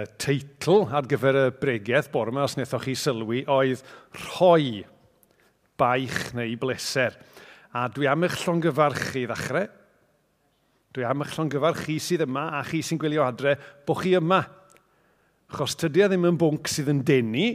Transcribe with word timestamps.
teitl 0.00 0.86
ar 0.88 1.04
gyfer 1.08 1.36
y 1.36 1.44
bregiaeth 1.60 2.08
bore 2.12 2.32
yma, 2.32 2.46
os 2.46 2.56
wnaethoch 2.56 2.86
chi 2.86 2.94
sylwi, 2.96 3.42
oedd 3.50 3.82
rhoi 4.16 4.84
baich 5.76 6.32
neu 6.36 6.54
bleser. 6.60 7.18
A 7.76 7.88
dwi 7.92 8.08
am 8.08 8.24
eich 8.24 8.38
llongyfarch 8.40 9.10
chi 9.12 9.26
ddechrau. 9.28 9.68
Dwi 10.96 11.04
am 11.08 11.24
eich 11.24 11.34
llongyfarch 11.36 11.84
chi 11.86 11.98
sydd 12.00 12.24
yma 12.24 12.46
a 12.58 12.62
chi 12.64 12.80
sy'n 12.84 13.00
gwylio 13.00 13.26
adre, 13.26 13.58
bod 13.86 14.00
chi 14.00 14.14
yma. 14.16 14.40
Chos 15.52 15.76
tydi 15.76 16.04
a 16.04 16.08
ddim 16.08 16.24
yn 16.30 16.40
bwnc 16.40 16.72
sydd 16.72 16.88
yn 16.92 17.04
denu. 17.04 17.50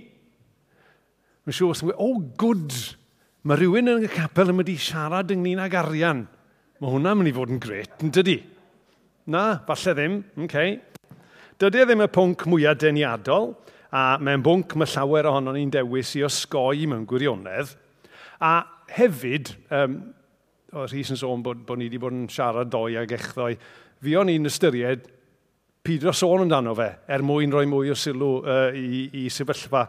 Mae'n 1.41 1.57
siŵr 1.57 1.73
os 1.73 1.81
yn 1.81 1.89
gweud, 1.89 2.03
oh 2.03 2.21
good, 2.37 2.75
mae 3.47 3.57
rhywun 3.57 3.95
yn 3.95 4.05
y 4.05 4.11
capel 4.13 4.53
yn 4.53 4.59
mynd 4.59 4.69
i 4.73 4.77
siarad 4.81 5.33
ynglyn 5.33 5.63
ag 5.63 5.77
arian. 5.81 6.25
Mae 6.77 6.93
hwnna'n 6.93 7.17
mynd 7.17 7.31
i 7.31 7.33
fod 7.33 7.53
yn 7.55 7.61
gret, 7.63 7.97
yn 8.05 8.13
dydi? 8.13 8.37
Na, 9.33 9.57
falle 9.65 9.93
ddim, 9.97 10.19
okay. 10.45 10.77
Dydy 11.57 11.79
e 11.81 11.85
ddim 11.89 12.03
y 12.05 12.05
pwnc 12.13 12.43
mwyaf 12.45 12.75
deniadol, 12.77 13.47
a 13.89 14.19
mae'n 14.21 14.43
bwnc 14.45 14.75
mae 14.77 14.89
llawer 14.91 15.25
ohono 15.25 15.55
ni'n 15.55 15.71
dewis 15.73 16.11
i 16.19 16.21
osgoi 16.27 16.85
mewn 16.85 17.07
gwirionedd. 17.09 17.71
A 18.45 18.51
hefyd, 18.93 19.49
um, 19.73 19.95
o 20.77 20.85
Rhys 20.85 21.09
yn 21.15 21.17
sôn 21.17 21.41
bod, 21.41 21.63
bod 21.65 21.81
ni 21.81 21.87
wedi 21.87 21.97
bod 22.03 22.13
yn 22.13 22.27
siarad 22.29 22.69
doi 22.69 22.99
ag 23.01 23.15
echddoe, 23.17 23.57
fi 24.05 24.13
o'n 24.21 24.29
i'n 24.35 24.45
ystyried 24.45 25.09
pidio 25.81 26.13
sôn 26.13 26.45
amdano 26.45 26.75
fe, 26.77 26.91
er 27.09 27.25
mwyn 27.25 27.55
rhoi 27.55 27.65
mwy 27.71 27.89
o 27.89 27.97
sylw 27.97 28.31
uh, 28.43 28.69
i, 28.77 29.07
i 29.23 29.27
sefyllfa 29.33 29.87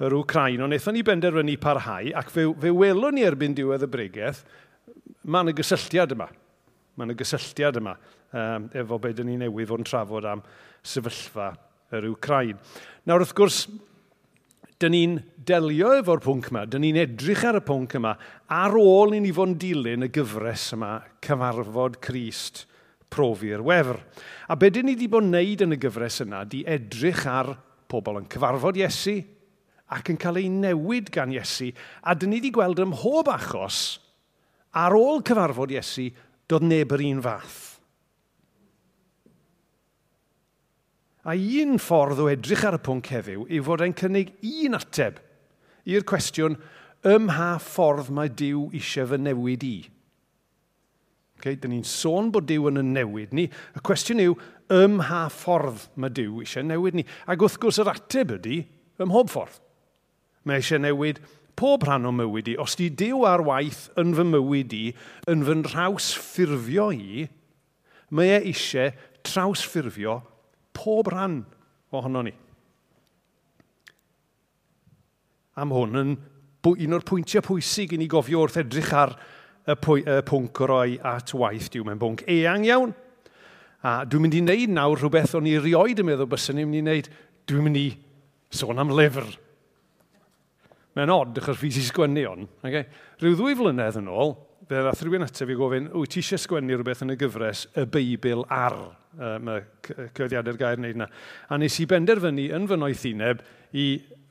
yr 0.00 0.16
Wcrain. 0.22 0.64
Ond 0.64 0.72
eithon 0.72 0.96
ni 0.96 1.04
benderfynu 1.04 1.58
parhau, 1.60 2.14
ac 2.16 2.32
fe, 2.32 2.48
fe 2.64 2.72
welwn 2.72 3.18
ni 3.18 3.28
erbyn 3.28 3.58
diwedd 3.60 3.84
y 3.84 3.92
bregaeth, 3.92 4.40
mae'n 5.28 5.52
y 5.52 5.58
gysylltiad 5.60 6.16
yma. 6.16 6.32
Mae 6.96 7.08
yna 7.08 7.16
gysylltiad 7.18 7.78
yma 7.80 7.94
um, 7.96 8.66
efo 8.76 8.98
beth 9.02 9.18
dyn 9.20 9.30
ni 9.30 9.38
newydd 9.40 9.70
fod 9.70 9.82
yn 9.82 9.88
trafod 9.88 10.26
am 10.30 10.42
sefyllfa 10.82 11.52
yr 11.96 12.08
Wcrain. 12.14 12.58
Nawr 13.08 13.24
wrth 13.24 13.34
gwrs, 13.38 13.60
dyn 14.80 14.94
ni'n 14.94 15.16
delio 15.46 15.92
efo'r 15.98 16.22
pwnc 16.24 16.50
yma, 16.50 16.64
dyn 16.70 16.84
ni'n 16.86 17.00
edrych 17.02 17.44
ar 17.48 17.58
y 17.60 17.64
pwnc 17.66 17.98
yma 17.98 18.14
ar 18.56 18.76
ôl 18.80 19.16
i 19.16 19.20
ni 19.22 19.32
fod 19.36 19.52
yn 19.52 19.58
dilyn 19.60 20.06
y 20.06 20.10
gyfres 20.14 20.70
yma, 20.76 20.94
cyfarfod 21.24 21.98
Crist, 22.04 22.64
profi'r 23.10 23.64
wefr. 23.66 23.98
A 24.48 24.56
be 24.56 24.70
dyn 24.72 24.88
ni 24.88 24.94
wedi 24.96 25.10
bod 25.10 25.26
yn 25.26 25.34
neud 25.34 25.66
yn 25.66 25.76
y 25.76 25.80
gyfres 25.82 26.22
yna, 26.24 26.46
di 26.48 26.62
edrych 26.68 27.26
ar 27.28 27.52
pobl 27.90 28.22
yn 28.22 28.30
cyfarfod 28.30 28.78
Iesu 28.80 29.18
ac 29.90 30.12
yn 30.12 30.18
cael 30.22 30.38
ei 30.38 30.48
newid 30.52 31.10
gan 31.12 31.32
Iesu, 31.34 31.72
a 32.06 32.14
dyn 32.14 32.30
ni 32.32 32.38
wedi 32.38 32.52
gweld 32.54 32.80
ym 32.80 32.92
mhob 32.94 33.28
achos, 33.32 33.98
ar 34.72 34.94
ôl 34.94 35.24
cyfarfod 35.26 35.74
Iesu, 35.74 36.08
doedd 36.50 36.66
neb 36.66 36.94
yr 36.96 37.06
un 37.12 37.22
fath. 37.24 37.58
A 41.28 41.36
un 41.36 41.76
ffordd 41.78 42.22
o 42.22 42.28
edrych 42.32 42.64
ar 42.66 42.78
y 42.78 42.82
pwnc 42.82 43.10
heddiw 43.12 43.46
yw 43.46 43.64
fod 43.66 43.84
e'n 43.84 43.96
cynnig 43.96 44.32
un 44.64 44.78
ateb 44.78 45.20
i'r 45.90 46.06
cwestiwn 46.08 46.56
ym 47.06 47.26
mha 47.28 47.54
ffordd 47.62 48.10
mae 48.12 48.30
Dyw 48.32 48.68
eisiau 48.76 49.08
fy 49.10 49.18
newid 49.20 49.64
i. 49.64 49.76
Okay, 51.40 51.56
dyn 51.56 51.72
ni'n 51.72 51.86
sôn 51.88 52.28
bod 52.32 52.48
Dyw 52.48 52.68
yn 52.68 52.82
y 52.82 52.84
newid 52.84 53.32
ni. 53.36 53.46
Y 53.48 53.82
cwestiwn 53.86 54.20
yw, 54.20 54.36
ym 54.76 54.98
mha 54.98 55.22
ffordd 55.32 55.86
mae 55.96 56.12
Dyw 56.12 56.42
eisiau 56.42 56.66
newid 56.68 56.98
ni? 56.98 57.06
Ac 57.24 57.40
wrth 57.40 57.56
gwrs 57.62 57.80
yr 57.80 57.92
ateb 57.94 58.34
ydy, 58.36 58.60
ym 59.00 59.08
mhob 59.08 59.32
ffordd. 59.32 59.60
Mae 60.44 60.60
eisiau 60.60 60.82
newid 60.82 61.22
pob 61.60 61.84
rhan 61.84 62.08
o 62.08 62.12
mywyd 62.14 62.54
i, 62.54 62.56
os 62.60 62.76
di 62.78 62.88
dew 62.88 63.26
ar 63.28 63.44
waith 63.44 63.88
yn 64.00 64.14
fy 64.16 64.24
mywyd 64.24 64.74
i, 64.76 64.84
yn 65.28 65.44
fy 65.44 65.58
nhraws 65.60 66.10
ffurfio 66.16 66.88
i, 66.94 67.26
mae 68.16 68.36
e 68.38 68.38
eisiau 68.50 68.94
trawsffurfio 69.26 70.20
pob 70.76 71.10
rhan 71.12 71.42
ohono 71.92 72.24
ni. 72.24 72.32
Am 75.60 75.74
hwn 75.76 76.00
yn 76.00 76.16
un 76.70 76.96
o'r 76.96 77.04
pwyntiau 77.08 77.44
pwysig 77.44 77.92
i 77.92 78.00
ni 78.00 78.08
gofio 78.08 78.46
wrth 78.46 78.60
edrych 78.62 78.94
ar 78.96 79.14
y, 79.66 79.76
pwy, 79.76 80.04
y 80.04 80.20
pwnc 80.28 80.62
roi 80.68 80.96
at 81.12 81.34
waith 81.36 81.68
diw 81.72 81.84
mewn 81.84 82.00
bwnc 82.00 82.24
eang 82.30 82.64
iawn. 82.68 82.96
A 83.84 84.00
dwi'n 84.08 84.24
mynd 84.24 84.36
i 84.36 84.42
wneud 84.44 84.72
nawr 84.76 85.00
rhywbeth 85.00 85.36
o'n 85.36 85.48
i 85.48 85.58
rioed 85.60 86.00
yn 86.00 86.08
meddwl 86.08 86.28
bys 86.30 86.50
ni'n 86.52 86.68
mynd 86.68 86.80
i 86.80 86.82
wneud. 86.84 87.12
Dwi'n 87.48 87.64
mynd 87.66 87.80
i 87.80 87.86
sôn 88.52 88.80
am 88.80 88.92
lyfr 88.96 89.28
Mae'n 90.98 91.12
od, 91.14 91.36
achos 91.38 91.58
fi 91.60 91.70
si 91.70 91.82
sgwennu 91.86 92.24
on. 92.26 92.46
Okay? 92.66 92.86
Rhyw 93.20 93.36
ddwy 93.38 93.56
flynedd 93.58 93.98
yn 94.00 94.08
ôl, 94.10 94.32
fe 94.66 94.80
ddath 94.82 95.02
rhywun 95.04 95.26
ato 95.26 95.46
fi 95.46 95.56
gofyn, 95.58 95.90
wyt 95.94 96.14
ti 96.14 96.22
eisiau 96.22 96.40
sgwennu 96.42 96.78
rhywbeth 96.78 97.04
yn 97.06 97.14
y 97.14 97.18
gyfres 97.20 97.66
y 97.78 97.84
Beibl 97.94 98.42
ar? 98.50 98.78
Uh, 99.10 99.36
mae 99.42 99.62
cyfeiriadau'r 99.86 100.58
gair 100.58 100.78
wneud 100.78 100.98
yna. 100.98 101.06
A 101.50 101.58
nes 101.58 101.78
i 101.82 101.86
benderfynu 101.90 102.48
yn 102.54 102.66
fy 102.70 102.78
noethineb 102.78 103.44
i 103.78 103.86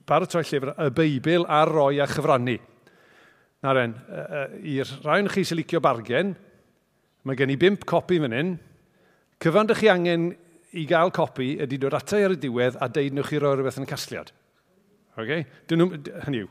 baratoi 0.07 0.43
llyfr 0.47 0.73
y 0.75 0.89
Beibl 0.95 1.47
ar 1.47 1.71
roi 1.71 2.01
a 2.03 2.07
chyfrannu. 2.11 2.57
Na 3.63 3.75
ren, 3.75 3.95
uh, 4.07 4.45
i'r 4.59 4.91
rhain 5.03 5.31
chi 5.31 5.45
sy'n 5.47 5.59
licio 5.59 5.83
bargen, 5.83 6.35
mae 7.27 7.39
gen 7.39 7.51
i 7.51 7.59
bimp 7.59 7.87
copi 7.87 8.19
fan 8.23 8.35
hyn. 8.35 8.53
Cyfan 9.39 9.71
dych 9.71 9.83
chi 9.83 9.91
angen 9.91 10.29
i 10.79 10.83
gael 10.87 11.11
copi 11.15 11.53
ydy 11.63 11.79
dod 11.79 11.95
atai 11.97 12.25
ar 12.27 12.35
y 12.35 12.39
diwedd 12.39 12.79
a 12.79 12.91
deud 12.91 13.15
nhw 13.15 13.27
chi 13.27 13.39
roi 13.39 13.55
rhywbeth 13.55 13.79
yn 13.79 13.87
casgliad. 13.89 14.31
Okay? 15.19 15.45
Dyn 15.67 15.85
hynny 16.25 16.43
yw, 16.43 16.49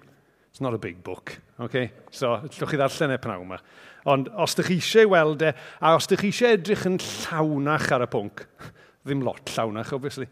it's 0.50 0.60
not 0.60 0.74
a 0.74 0.78
big 0.78 1.02
book. 1.04 1.36
Okay? 1.60 1.90
So, 2.10 2.34
llwch 2.44 2.72
chi 2.72 2.80
ddarllen 2.80 3.14
e 3.14 3.20
pnaw 3.22 3.44
yma. 3.44 3.60
Ond 4.08 4.30
os 4.40 4.56
ydych 4.56 4.70
chi 4.70 4.78
eisiau 4.80 5.12
weld 5.12 5.44
e, 5.44 5.52
a 5.80 5.94
os 5.96 6.08
ydych 6.08 6.24
chi 6.24 6.32
eisiau 6.32 6.56
edrych 6.56 6.86
yn 6.88 6.98
llawnach 7.02 7.88
ar 7.94 8.06
y 8.06 8.08
pwnc, 8.12 8.44
ddim 9.06 9.22
lot 9.26 9.52
llawnach, 9.54 9.92
obviously. 9.96 10.28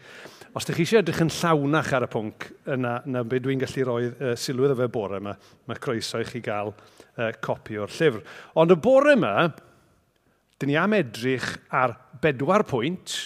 Os 0.56 0.66
ydych 0.66 0.80
chi 0.80 0.86
eisiau 0.86 1.04
edrych 1.04 1.22
yn 1.24 1.32
llawnach 1.34 1.92
ar 1.96 2.06
y 2.06 2.10
pwnc 2.12 2.48
yna, 2.76 2.96
yna 3.08 3.24
beth 3.28 3.44
dwi'n 3.46 3.62
gallu 3.62 3.86
roi 3.88 4.00
uh, 4.08 4.34
sylwedd 4.40 4.76
y 4.76 4.80
fe 4.80 4.90
bore 4.96 5.20
yma, 5.22 5.36
mae 5.68 5.82
croeso 5.82 6.22
i 6.22 6.28
chi 6.28 6.42
gael 6.44 6.72
uh, 6.72 7.30
copi 7.44 7.80
o'r 7.82 7.92
llyfr. 7.92 8.22
Ond 8.62 8.74
y 8.74 8.78
bore 8.80 9.16
yma, 9.16 9.34
dyn 10.56 10.72
ni 10.72 10.78
am 10.80 10.96
edrych 10.96 11.50
ar 11.74 11.98
bedwar 12.22 12.64
pwynt, 12.68 13.18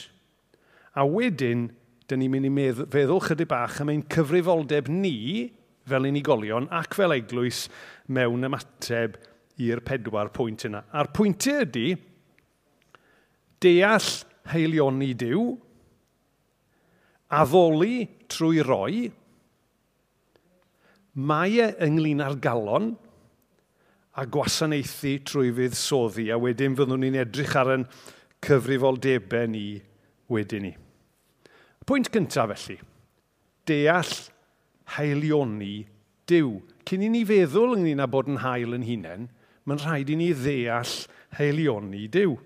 a 0.98 1.04
wedyn 1.06 1.68
dyn 2.10 2.22
ni'n 2.24 2.32
mynd 2.34 2.48
i 2.48 2.52
medd 2.52 2.84
feddwl 2.92 3.22
chydig 3.24 3.48
bach 3.50 3.80
am 3.82 3.92
ein 3.92 4.04
cyfrifoldeb 4.10 4.90
ni 4.90 5.50
fel 5.88 6.08
unigolion 6.08 6.68
ac 6.74 6.96
fel 6.98 7.14
eglwys 7.14 7.64
mewn 8.10 8.46
ymateb 8.48 9.18
i'r 9.60 9.82
pedwar 9.86 10.30
pwynt 10.34 10.66
yna. 10.68 10.82
A'r 10.90 11.10
pwyntiau 11.14 11.64
ydy 11.66 11.86
deall 13.60 14.10
heilioni 14.50 15.12
diw, 15.20 15.44
addoli 17.30 18.06
trwy 18.30 18.64
roi, 18.66 19.04
mae 21.20 21.60
e 21.62 21.70
ynglyn 21.86 22.24
â'r 22.24 22.38
galon 22.42 22.92
a 24.18 24.26
gwasanaethu 24.26 25.18
trwy 25.28 25.52
fydd 25.54 25.76
soddi, 25.78 26.30
a 26.32 26.38
wedyn 26.40 26.76
fyddwn 26.78 27.04
ni'n 27.04 27.20
edrych 27.22 27.56
ar 27.60 27.74
yn 27.76 27.88
cyfrifoldebau 28.46 29.50
ni 29.52 29.66
wedyn 30.32 30.66
ni. 30.66 30.72
Pwynt 31.90 32.06
cyntaf 32.14 32.52
felly, 32.54 32.76
deall 33.66 34.10
haelioni 34.94 35.80
diw. 36.30 36.52
Cyn 36.86 37.02
i 37.02 37.08
ni 37.10 37.24
feddwl 37.26 37.74
ynglyn 37.74 38.02
â 38.04 38.06
bod 38.06 38.30
yn 38.30 38.38
hael 38.44 38.76
yn 38.76 38.84
hunain, 38.86 39.24
mae'n 39.66 39.82
rhaid 39.82 40.12
i 40.14 40.18
ni 40.20 40.28
ddeall 40.38 40.92
haelioni 41.40 42.04
Dyw. 42.14 42.36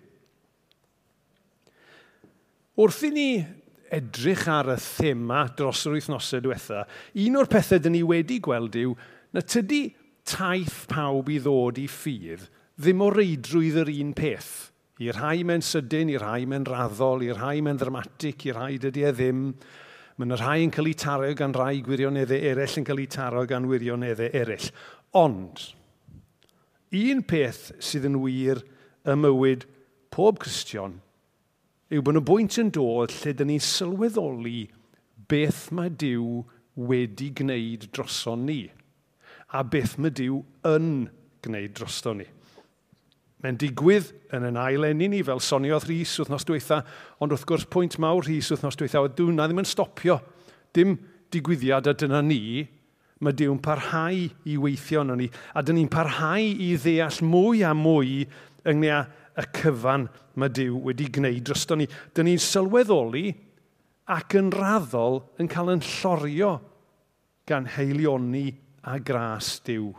Wrth 2.80 3.04
i 3.04 3.12
ni 3.12 3.28
edrych 3.92 4.48
ar 4.48 4.72
y 4.72 4.80
thema 4.80 5.44
dros 5.52 5.84
yr 5.90 5.98
wythnosau 5.98 6.40
diwetha, 6.46 6.86
un 7.26 7.36
o'r 7.36 7.52
pethau 7.52 7.84
dyn 7.84 7.98
ni 7.98 8.00
wedi 8.00 8.40
gweld 8.48 8.80
yw 8.80 8.96
na 9.36 9.44
tydi 9.44 9.90
taith 10.24 10.86
pawb 10.88 11.28
i 11.28 11.36
ddod 11.44 11.84
i 11.84 11.90
ffydd 11.92 12.48
ddim 12.80 13.04
o 13.04 13.12
reidrwydd 13.12 13.82
yr 13.84 13.92
un 13.92 14.16
peth. 14.16 14.54
I'r 15.02 15.16
rhai 15.18 15.42
mewn 15.42 15.64
sydyn, 15.64 16.12
i'r 16.14 16.22
rhai 16.22 16.44
mewn 16.46 16.66
raddol, 16.68 17.24
i'r 17.26 17.40
rhai 17.40 17.58
mewn 17.66 17.80
ddramatig, 17.80 18.44
i'r 18.46 18.60
rhai 18.60 18.76
dydy 18.78 19.08
e 19.08 19.14
ddim. 19.14 19.40
Mae'n 20.20 20.36
rhai 20.38 20.60
yn 20.62 20.74
cael 20.74 20.92
ei 20.92 20.98
taro 20.98 21.30
gan 21.34 21.56
rai 21.56 21.80
gwirioneddau 21.82 22.50
eraill 22.52 22.78
yn 22.78 22.86
cael 22.86 23.02
ei 23.02 23.08
taro 23.10 23.42
gan 23.50 23.66
wirioneddau 23.66 24.30
eraill. 24.30 24.68
Ond, 25.18 25.64
un 26.94 27.24
peth 27.26 27.72
sydd 27.82 28.06
yn 28.06 28.20
wir 28.22 28.62
y 29.02 29.16
mywyd 29.18 29.66
pob 30.14 30.38
Cristion 30.42 31.00
yw 31.94 32.02
bod 32.06 32.18
y 32.18 32.22
bwynt 32.26 32.56
yn 32.62 32.70
dod 32.74 33.12
lle 33.12 33.34
dyn 33.36 33.50
ni'n 33.50 33.62
sylweddoli 33.62 34.62
beth 35.30 35.66
mae 35.74 35.90
Dyw 35.90 36.40
wedi 36.90 37.28
gwneud 37.38 37.88
droson 37.94 38.46
ni 38.48 38.62
a 39.54 39.62
beth 39.62 39.98
mae 39.98 40.14
Dyw 40.14 40.40
yn 40.70 40.88
gwneud 41.44 41.76
droson 41.76 42.22
ni. 42.22 42.30
Mae'n 43.44 43.58
digwydd 43.60 44.06
yn 44.32 44.46
yn 44.48 44.56
ailen 44.56 45.02
i 45.04 45.10
ni 45.12 45.18
fel 45.26 45.42
soniodd 45.44 45.84
Rhys 45.84 46.14
wythnos 46.22 46.46
diwetha, 46.48 46.78
ond 47.20 47.34
wrth 47.34 47.44
gwrs 47.48 47.66
pwynt 47.68 47.98
mawr 48.00 48.24
Rhys 48.24 48.48
wythnos 48.54 48.78
diwetha 48.80 49.02
oedd 49.04 49.18
dwi'n 49.18 49.36
na 49.36 49.44
ddim 49.44 49.60
yn 49.60 49.68
stopio. 49.68 50.16
Dim 50.72 50.96
digwyddiad 51.34 51.90
a 51.90 51.92
dyna 51.92 52.22
ni, 52.24 52.64
mae 53.20 53.36
Dyw'n 53.36 53.60
parhau 53.62 54.16
i 54.48 54.56
weithio 54.60 55.04
yn 55.04 55.12
ni, 55.20 55.28
a 55.28 55.62
dyn 55.64 55.78
ni'n 55.78 55.92
parhau 55.92 56.40
i 56.40 56.72
ddeall 56.80 57.20
mwy 57.24 57.62
a 57.68 57.74
mwy 57.76 58.24
ynglyn 58.64 58.96
â 58.96 59.02
y 59.40 59.44
cyfan 59.58 60.08
mae 60.38 60.52
Dyw 60.54 60.78
wedi 60.86 61.08
gwneud 61.12 61.44
droston 61.46 61.82
ni. 61.82 61.88
Dyn 62.14 62.28
ni'n 62.30 62.42
sylweddoli 62.42 63.32
ac 64.14 64.36
yn 64.38 64.50
raddol 64.54 65.20
yn 65.40 65.50
cael 65.50 65.72
yn 65.74 65.84
llorio 65.84 66.56
gan 67.48 67.68
heilioni 67.76 68.48
a 68.88 68.98
gras 69.00 69.58
Dew. 69.66 69.92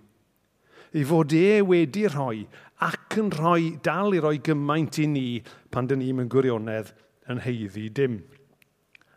Ei 0.95 1.03
fod 1.07 1.33
e 1.35 1.59
wedi 1.65 2.05
rhoi 2.07 2.45
a 2.85 2.91
ac 3.15 3.21
yn 3.21 3.29
rhoi, 3.31 3.67
dal 3.79 4.11
i 4.11 4.19
roi 4.19 4.41
gymaint 4.43 4.97
i 4.99 5.05
ni 5.07 5.27
pan 5.71 5.87
dyn 5.87 6.01
ni'n 6.03 6.27
gwirionedd 6.27 6.89
yn 7.31 7.39
heiddi 7.45 7.87
dim. 7.95 8.17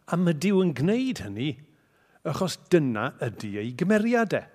A 0.06 0.14
mae 0.14 0.36
Dyw 0.38 0.60
yn 0.62 0.70
gwneud 0.78 1.22
hynny 1.24 1.48
achos 2.28 2.54
dyna 2.70 3.08
ydy 3.26 3.56
ei 3.58 3.72
gymeriadau. 3.74 4.46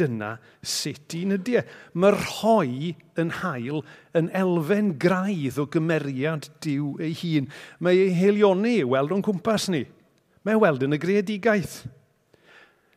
Dyna 0.00 0.30
sut 0.64 1.12
i'n 1.18 1.36
ydy. 1.36 1.60
Mae 2.00 2.14
rhoi 2.16 2.94
yn 3.20 3.34
hael 3.42 3.82
yn 4.16 4.30
elfen 4.40 4.94
graidd 5.02 5.60
o 5.60 5.66
gymeriad 5.68 6.48
diw 6.64 6.94
ei 7.04 7.12
hun. 7.20 7.50
Mae 7.76 8.00
ei 8.06 8.16
helioni 8.16 8.78
i 8.80 8.88
weld 8.88 9.12
o'n 9.12 9.26
cwmpas 9.26 9.68
ni. 9.74 9.82
Mae 10.48 10.56
e 10.56 10.62
weld 10.64 10.88
yn 10.88 10.96
y 10.96 11.00
greadigaeth. 11.02 11.82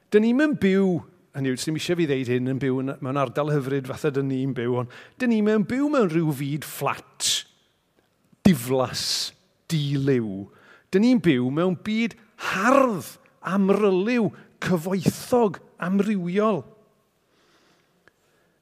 Dyn 0.07 0.23
ni'n 0.23 0.55
byw 0.55 0.87
Hynny 1.35 1.51
yw, 1.51 1.57
sy'n 1.59 1.75
eisiau 1.75 1.97
fi 1.99 2.05
ddeud 2.07 2.29
hyn 2.31 2.47
yn 2.53 2.59
byw 2.61 2.77
mewn 3.03 3.17
ardal 3.19 3.49
hyfryd 3.51 3.89
fatha 3.89 4.07
dyn 4.15 4.29
ni'n 4.31 4.53
byw, 4.55 4.77
ond 4.79 4.99
dyn 5.19 5.33
ni 5.33 5.41
mewn 5.43 5.65
byw 5.67 5.89
mewn 5.91 6.07
rhyw 6.07 6.29
fyd 6.31 6.63
fflat, 6.63 7.31
diflas, 8.47 9.33
di-liw. 9.67 10.45
Dyn 10.95 11.03
ni'n 11.03 11.19
byw 11.25 11.49
mewn 11.57 11.75
byd 11.83 12.15
hardd, 12.53 13.09
amryliw, 13.51 14.29
cyfoethog, 14.63 15.59
amrywiol. 15.83 16.61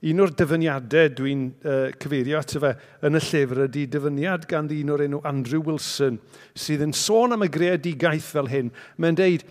Un 0.10 0.20
o'r 0.20 0.34
dyfyniadau 0.36 1.12
dwi'n 1.20 1.44
uh, 1.62 1.92
cyfeirio 2.02 2.40
ato 2.42 2.60
fe 2.60 2.72
yn 3.08 3.16
y 3.16 3.22
llyfr 3.24 3.62
ydy 3.68 3.84
dyfyniad 3.94 4.48
gan 4.50 4.72
un 4.74 4.96
o'r 4.96 5.06
enw 5.06 5.22
Andrew 5.30 5.62
Wilson, 5.70 6.18
sydd 6.58 6.84
yn 6.84 6.96
sôn 6.98 7.38
am 7.38 7.46
y 7.46 7.52
greadigaeth 7.54 8.34
fel 8.34 8.50
hyn. 8.52 8.74
Mae'n 8.98 9.22
deud, 9.22 9.46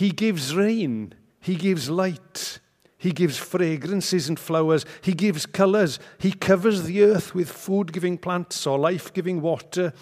he 0.00 0.08
gives 0.10 0.48
rain 0.56 1.12
He 1.44 1.56
gives 1.56 1.90
light. 1.90 2.58
He 2.96 3.12
gives 3.12 3.36
fragrances 3.36 4.30
and 4.30 4.40
flowers. 4.40 4.86
He 5.02 5.12
gives 5.12 5.44
colours. 5.44 5.98
He 6.16 6.32
covers 6.32 6.84
the 6.84 7.02
earth 7.02 7.34
with 7.34 7.52
food 7.52 7.92
giving 7.92 8.16
plants 8.16 8.66
or 8.66 8.78
life 8.78 9.12
giving 9.12 9.42
water. 9.42 9.92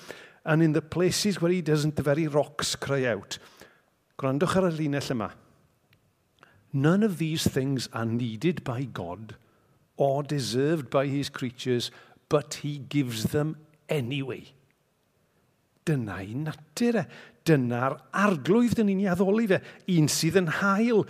And 0.45 0.63
in 0.63 0.73
the 0.73 0.81
places 0.81 1.41
where 1.41 1.51
he 1.51 1.61
doesn't, 1.61 1.97
the 1.97 2.03
very 2.05 2.29
rocks 2.29 2.77
cry 2.77 3.07
out. 3.07 3.39
Gwrandwch 4.21 4.55
ar 4.55 4.71
y 4.71 4.77
linell 4.77 5.11
yma. 5.17 5.33
None 6.73 7.03
of 7.03 7.19
these 7.19 7.45
things 7.45 7.89
are 7.93 8.07
needed 8.07 8.63
by 8.63 8.85
God 8.85 9.35
or 9.97 10.23
deserved 10.23 10.91
by 10.91 11.07
his 11.09 11.29
creatures, 11.29 11.91
but 12.29 12.55
he 12.63 12.79
gives 12.79 13.25
them 13.25 13.57
anyway. 13.89 14.45
Dyna 15.85 16.19
i 16.21 16.35
natur 16.35 17.01
e. 17.01 17.07
Dyna'r 17.49 17.97
arglwydd 18.15 18.77
dyn 18.79 18.87
ni'n 18.91 19.03
ei 19.03 19.11
addoli 19.11 19.49
fe. 19.51 19.59
Un 19.97 20.09
sydd 20.13 20.39
yn 20.43 20.51
hael, 20.61 21.03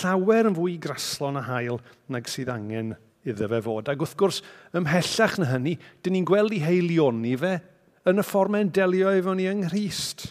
llawer 0.00 0.50
yn 0.50 0.56
fwy 0.56 0.76
graslon 0.82 1.38
a 1.38 1.44
hael 1.46 1.78
nag 2.12 2.26
sydd 2.30 2.50
angen 2.54 2.94
iddo 3.26 3.48
fe 3.50 3.60
fod. 3.62 3.90
Ac 3.90 4.02
wrth 4.02 4.16
gwrs, 4.18 4.40
ymhellach 4.76 5.36
na 5.40 5.50
hynny, 5.52 5.76
dyn 6.02 6.16
ni'n 6.16 6.28
gweld 6.28 6.54
i 6.56 6.62
heilioni 6.64 7.36
fe 7.38 7.58
yn 8.06 8.22
y 8.22 8.24
ffordd 8.26 8.54
mae'n 8.54 8.72
delio 8.74 9.12
efo 9.14 9.34
ni 9.34 9.48
yng 9.50 9.64
Nghyst. 9.66 10.28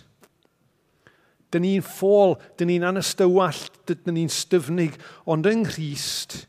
Dyn 1.51 1.65
ni'n 1.65 1.83
ffôl, 1.85 2.35
dyn 2.59 2.71
ni'n 2.71 2.87
anystywall, 2.87 3.59
dyn 3.87 4.15
ni'n 4.15 4.31
styfnig, 4.31 4.95
ond 5.27 5.47
yng 5.47 5.65
Nghyst, 5.67 6.45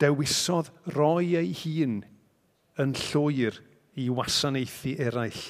dewisodd 0.00 0.70
roi 0.96 1.36
ei 1.40 1.52
hun 1.64 2.02
yn 2.80 2.92
llwyr 3.08 3.56
i 3.96 4.10
wasanaethu 4.12 4.96
eraill. 5.00 5.44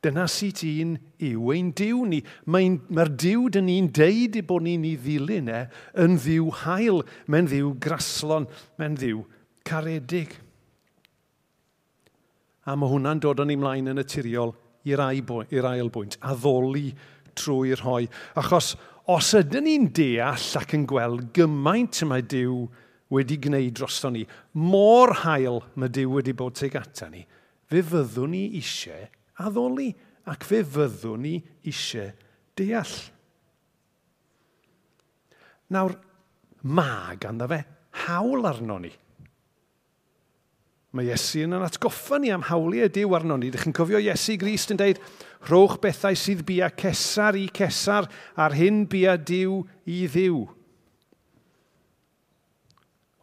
Dyna 0.00 0.24
sut 0.32 0.62
un 0.64 0.94
yw 1.20 1.50
ein 1.52 1.72
diw 1.76 2.06
ni. 2.08 2.22
Mae'r 2.48 2.78
mae 2.88 3.10
diw 3.20 3.50
dyn 3.52 3.66
ni'n 3.68 3.90
deud 3.92 4.38
i 4.40 4.42
bod 4.46 4.64
ni'n 4.64 4.86
ei 4.88 4.96
ddilyn 4.96 5.50
e 5.52 5.60
yn 6.00 6.16
ddiw 6.16 6.48
hael, 6.62 7.02
mae'n 7.28 7.50
ddiw 7.50 7.74
graslon, 7.84 8.48
mae'n 8.80 8.96
ddiw 8.96 9.20
caredig. 9.68 10.32
A 12.64 12.76
mae 12.76 12.92
hwnna'n 12.92 13.20
dod 13.20 13.44
o'n 13.44 13.52
ymlaen 13.52 13.92
yn 13.92 14.00
y 14.00 14.06
tiriol 14.08 14.54
i'r 14.88 15.04
ail 15.04 15.92
bwynt, 15.92 16.16
addoli 16.24 16.88
trwy'r 17.36 17.84
hoi. 17.84 18.08
Achos 18.40 18.72
os 19.10 19.34
ydyn 19.36 19.68
ni'n 19.68 19.88
deall 19.96 20.48
ac 20.60 20.76
yn 20.76 20.88
gweld 20.88 21.28
gymaint 21.36 22.00
y 22.00 22.08
mae 22.08 22.24
Dyw 22.24 22.64
wedi 23.12 23.36
gwneud 23.42 23.76
drosto 23.76 24.08
ni, 24.14 24.24
mor 24.56 25.12
hael 25.26 25.60
mae 25.76 25.92
Dyw 25.92 26.16
wedi 26.16 26.32
bod 26.36 26.56
teg 26.56 26.76
ata 26.78 27.10
ni, 27.12 27.26
fe 27.68 27.82
fyddwn 27.84 28.32
ni 28.32 28.46
eisiau 28.60 29.08
addoli 29.40 29.90
ac 30.30 30.44
fe 30.46 30.62
fyddwn 30.66 31.24
ni 31.24 31.34
eisiau 31.66 32.12
deall. 32.58 32.96
Nawr, 35.70 35.94
mae 36.66 37.16
ganddo 37.22 37.46
fe 37.50 37.62
hawl 38.06 38.48
arno 38.48 38.78
ni. 38.82 38.90
Mae 40.90 41.06
Iesu 41.06 41.44
yn 41.46 41.54
yn 41.54 41.62
atgoffa 41.62 42.18
ni 42.18 42.32
am 42.34 42.42
hawliau 42.48 42.90
diw 42.90 43.12
arno 43.14 43.36
ni. 43.38 43.52
Dych 43.54 43.62
chi'n 43.62 43.76
cofio 43.76 44.00
Iesu 44.02 44.34
Grist 44.40 44.72
yn 44.74 44.80
dweud, 44.80 44.98
rhowch 45.46 45.76
bethau 45.82 46.18
sydd 46.18 46.42
bia 46.48 46.70
cesar 46.74 47.38
i 47.38 47.46
cesar 47.54 48.08
a'r 48.34 48.56
hyn 48.58 48.82
bia 48.90 49.14
diw 49.14 49.60
i 49.86 50.02
ddiw. 50.10 50.40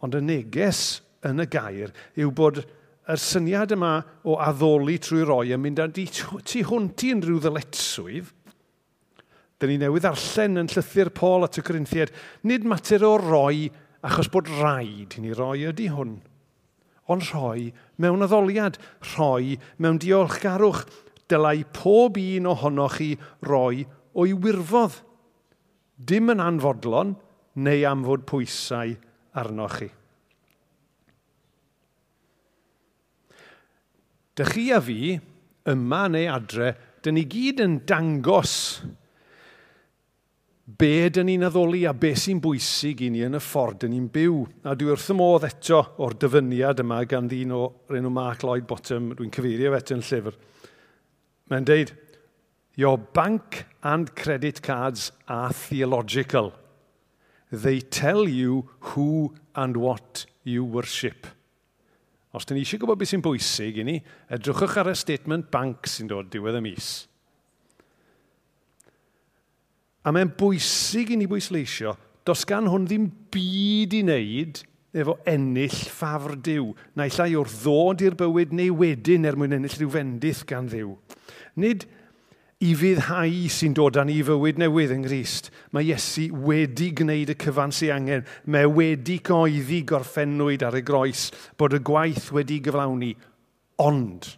Ond 0.06 0.16
y 0.16 0.24
neges 0.24 0.82
yn 1.28 1.44
y 1.44 1.48
gair 1.52 1.92
yw 2.16 2.32
bod 2.32 2.62
yr 3.08 3.22
syniad 3.22 3.72
yma 3.76 3.94
o 4.28 4.36
addoli 4.44 4.98
trwy 5.00 5.24
roi 5.28 5.54
yn 5.56 5.64
mynd 5.64 5.80
â 5.84 5.88
tu 5.96 6.64
hwnt 6.68 7.06
i 7.08 7.14
unrhyw 7.16 7.40
ddyletswydd, 7.44 8.34
Dyn 9.58 9.72
ni 9.74 9.78
newydd 9.82 10.06
arllen 10.06 10.62
yn 10.62 10.68
llythyr 10.70 11.10
Paul 11.18 11.48
at 11.48 11.58
y 11.58 11.64
Corinthiad, 11.66 12.12
nid 12.46 12.66
mater 12.70 13.02
o 13.08 13.16
roi 13.18 13.66
achos 14.06 14.30
bod 14.30 14.52
rhaid 14.60 15.16
i 15.18 15.24
ni 15.24 15.34
roi 15.34 15.64
ydy 15.72 15.88
hwn, 15.90 16.20
ond 17.10 17.26
rhoi 17.32 17.72
mewn 17.98 18.26
addoliad, 18.26 18.78
rhoi 19.16 19.58
mewn 19.82 19.98
diolchgarwch. 20.04 20.86
Dylai 21.28 21.66
pob 21.76 22.16
un 22.22 22.46
ohonoch 22.48 23.02
chi 23.02 23.10
roi 23.44 23.82
o'i 24.16 24.32
wirfodd, 24.32 25.02
dim 25.98 26.32
yn 26.32 26.40
anfodlon 26.40 27.18
neu 27.66 27.82
am 27.90 28.06
fod 28.06 28.24
pwysau 28.30 28.94
arnoch 29.42 29.82
chi. 29.82 29.90
Dych 34.38 34.54
chi 34.54 34.70
a 34.76 34.80
fi, 34.84 35.18
yma 35.72 36.06
neu 36.14 36.30
adre, 36.30 36.76
dyn 37.02 37.18
ni 37.18 37.26
gyd 37.30 37.64
yn 37.64 37.80
dangos 37.90 38.56
be 40.68 41.08
dyn 41.10 41.30
ni'n 41.30 41.46
addoli 41.48 41.86
a 41.88 41.94
be 41.96 42.12
sy'n 42.20 42.42
bwysig 42.44 43.06
i 43.06 43.10
ni 43.10 43.22
yn 43.24 43.38
y 43.38 43.42
ffordd 43.42 43.80
dyn 43.82 43.94
ni'n 43.96 44.10
byw. 44.14 44.42
A 44.68 44.76
dwi 44.76 44.92
wrth 44.92 45.14
y 45.14 45.16
modd 45.16 45.48
eto 45.48 45.80
o'r 46.04 46.18
dyfyniad 46.20 46.84
yma 46.84 47.00
gan 47.08 47.30
ddyn 47.32 47.54
o'r 47.56 47.98
enw 47.98 48.12
Mark 48.14 48.44
Lloyd 48.44 48.68
Bottom, 48.68 49.14
dwi'n 49.16 49.32
cyfeirio 49.34 49.72
eto 49.78 49.96
yn 49.96 50.04
llyfr. 50.04 50.36
Mae'n 51.48 51.70
deud, 51.70 51.94
your 52.76 53.00
bank 53.00 53.64
and 53.82 54.14
credit 54.20 54.62
cards 54.62 55.12
are 55.32 55.54
theological. 55.54 56.52
They 57.50 57.80
tell 57.80 58.28
you 58.28 58.70
who 58.92 59.34
and 59.56 59.78
what 59.78 60.26
you 60.44 60.66
worship. 60.66 61.26
Os 62.38 62.46
dyn 62.46 62.60
ni 62.60 62.62
eisiau 62.62 62.84
gwybod 62.84 63.00
beth 63.02 63.10
sy'n 63.10 63.24
bwysig 63.26 63.80
i 63.82 63.86
ni, 63.88 63.98
edrychwch 64.30 64.78
ar 64.78 64.92
y 64.92 64.96
statement 64.98 65.48
bank 65.54 65.90
sy'n 65.90 66.10
dod 66.12 66.30
diwedd 66.30 66.60
y 66.60 66.64
mis. 66.68 66.90
A 70.06 70.14
mae'n 70.14 70.30
bwysig 70.38 71.16
i 71.16 71.18
ni 71.18 71.26
bwysleisio, 71.30 71.96
dos 72.28 72.46
gan 72.48 72.70
hwn 72.70 72.86
ddim 72.86 73.08
byd 73.34 73.96
i 73.98 74.04
wneud 74.06 74.62
efo 74.98 75.18
ennill 75.28 75.82
ffafr 75.90 76.38
diw, 76.46 76.70
naill 76.98 77.22
ai 77.26 77.34
o'r 77.40 77.50
ddod 77.52 78.06
i'r 78.06 78.16
bywyd 78.20 78.54
neu 78.56 78.78
wedyn 78.84 79.28
er 79.28 79.38
mwyn 79.40 79.58
ennill 79.58 79.76
rhyw 79.80 79.92
fendith 79.98 80.46
gan 80.48 80.70
ddiw. 80.70 80.94
Nid 81.60 81.88
i 82.58 82.72
fyddhau 82.74 83.50
sy'n 83.54 83.76
dod 83.78 84.00
â 84.02 84.04
ni 84.08 84.18
fywyd 84.26 84.58
newydd 84.58 84.94
yng 84.96 85.04
Nghyst. 85.06 85.52
Mae 85.76 85.92
Iesu 85.92 86.26
wedi 86.48 86.90
gwneud 86.98 87.30
y 87.30 87.38
cyfan 87.38 87.74
sy'n 87.76 87.94
angen. 87.94 88.24
Mae 88.50 88.66
e 88.66 88.72
wedi 88.74 89.20
goeddi 89.26 89.84
gorffennwyd 89.86 90.66
ar 90.66 90.78
y 90.80 90.82
groes 90.86 91.28
bod 91.60 91.76
y 91.78 91.82
gwaith 91.86 92.32
wedi 92.34 92.58
gyflawni. 92.66 93.12
Ond 93.84 94.32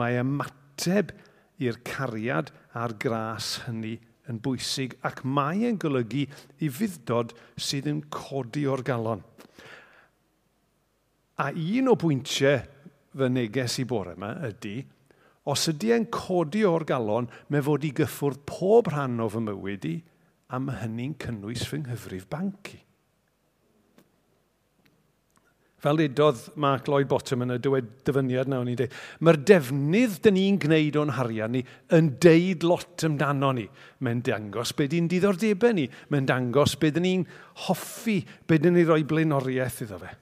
mae 0.00 0.16
ymateb 0.22 1.12
i'r 1.60 1.76
cariad 1.84 2.48
a'r 2.78 2.94
gras 3.02 3.58
hynny 3.66 3.98
yn 4.30 4.38
bwysig 4.40 4.94
ac 5.04 5.20
mae 5.26 5.66
e'n 5.68 5.76
golygu 5.82 6.22
i 6.64 6.70
fuddod 6.72 7.34
sydd 7.60 7.90
yn 7.90 8.00
codi 8.14 8.64
o'r 8.70 8.84
galon. 8.86 9.20
A 11.40 11.50
un 11.52 11.92
o 11.92 11.98
bwyntiau 12.00 12.62
fy 13.16 13.28
neges 13.32 13.76
i 13.82 13.84
bore 13.88 14.14
yma 14.16 14.32
ydy, 14.48 14.78
os 15.48 15.68
ydy 15.72 15.94
e'n 15.96 16.06
codi 16.12 16.66
o'r 16.68 16.84
galon, 16.88 17.30
mae 17.48 17.64
fod 17.64 17.86
i 17.86 17.94
gyffwrdd 17.96 18.44
pob 18.48 18.92
rhan 18.92 19.20
o 19.22 19.30
fy 19.32 19.42
mywyd 19.46 19.88
i, 19.88 19.96
a 20.50 20.60
mae 20.60 20.82
hynny'n 20.82 21.16
cynnwys 21.22 21.66
fy 21.70 21.80
nghyfrif 21.84 22.28
banci. 22.30 22.80
Fel 25.80 26.02
edodd 26.04 26.42
Mark 26.60 26.90
Lloyd 26.92 27.08
Bottom 27.08 27.46
yn 27.46 27.54
y 27.54 27.58
dyfyniad 27.62 28.50
nawr 28.52 28.66
o'n 28.66 28.74
dweud, 28.76 28.96
mae'r 29.24 29.38
defnydd 29.48 30.18
dyn 30.26 30.36
ni'n 30.36 30.58
gwneud 30.60 30.98
o'n 31.00 31.14
harian 31.16 31.54
ni 31.56 31.62
yn 31.96 32.10
deud 32.20 32.66
lot 32.68 33.06
amdano 33.08 33.54
ni. 33.56 33.64
Mae'n 34.04 34.20
dangos 34.26 34.74
beth 34.76 34.90
di'n 34.92 35.08
diddordebau 35.08 35.72
ni. 35.78 35.86
Mae'n 36.12 36.28
dangos 36.28 36.76
beth 36.80 36.98
dyn 36.98 37.06
ni'n 37.08 37.24
hoffi, 37.64 38.18
beth 38.44 38.60
dyn 38.66 38.76
ni 38.76 38.84
roi 38.84 39.06
blaenoriaeth 39.08 39.86
iddo 39.86 40.02
fe. 40.02 40.12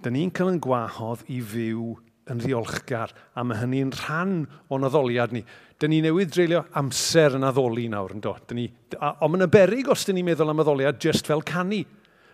da 0.00 0.12
ni'n 0.12 0.32
cael 0.32 0.54
yn 0.54 0.62
gwahodd 0.62 1.26
i 1.28 1.40
fyw 1.44 1.92
yn 2.30 2.40
ddiolchgar, 2.40 3.12
a 3.34 3.44
mae 3.44 3.58
hynny'n 3.58 3.92
rhan 3.96 4.34
o'n 4.72 4.86
addoliad 4.86 5.32
ni. 5.34 5.42
Dyn 5.80 5.92
ni 5.94 6.00
newydd 6.04 6.32
dreulio 6.34 6.62
amser 6.78 7.36
yn 7.38 7.46
addoli 7.48 7.88
nawr, 7.90 8.14
yn 8.14 8.22
do? 8.24 8.34
Ni, 8.56 8.68
a, 8.96 9.16
ond 9.24 9.34
mae'n 9.34 9.50
beryg 9.50 9.90
os 9.90 10.04
dyn 10.06 10.20
ni'n 10.20 10.28
meddwl 10.30 10.52
am 10.52 10.62
addoliad 10.62 11.00
just 11.02 11.28
fel 11.28 11.42
canu, 11.46 11.82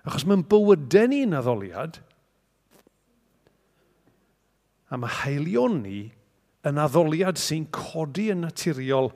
achos 0.07 0.27
mae'n 0.29 0.45
bywydau 0.51 1.11
ni'n 1.11 1.37
addoliad, 1.39 2.01
a 4.93 5.01
mae 5.01 5.19
heilion 5.25 5.81
ni 5.83 6.01
yn 6.67 6.83
addoliad 6.83 7.41
sy'n 7.41 7.67
codi 7.75 8.29
yn 8.35 8.45
naturiol 8.45 9.11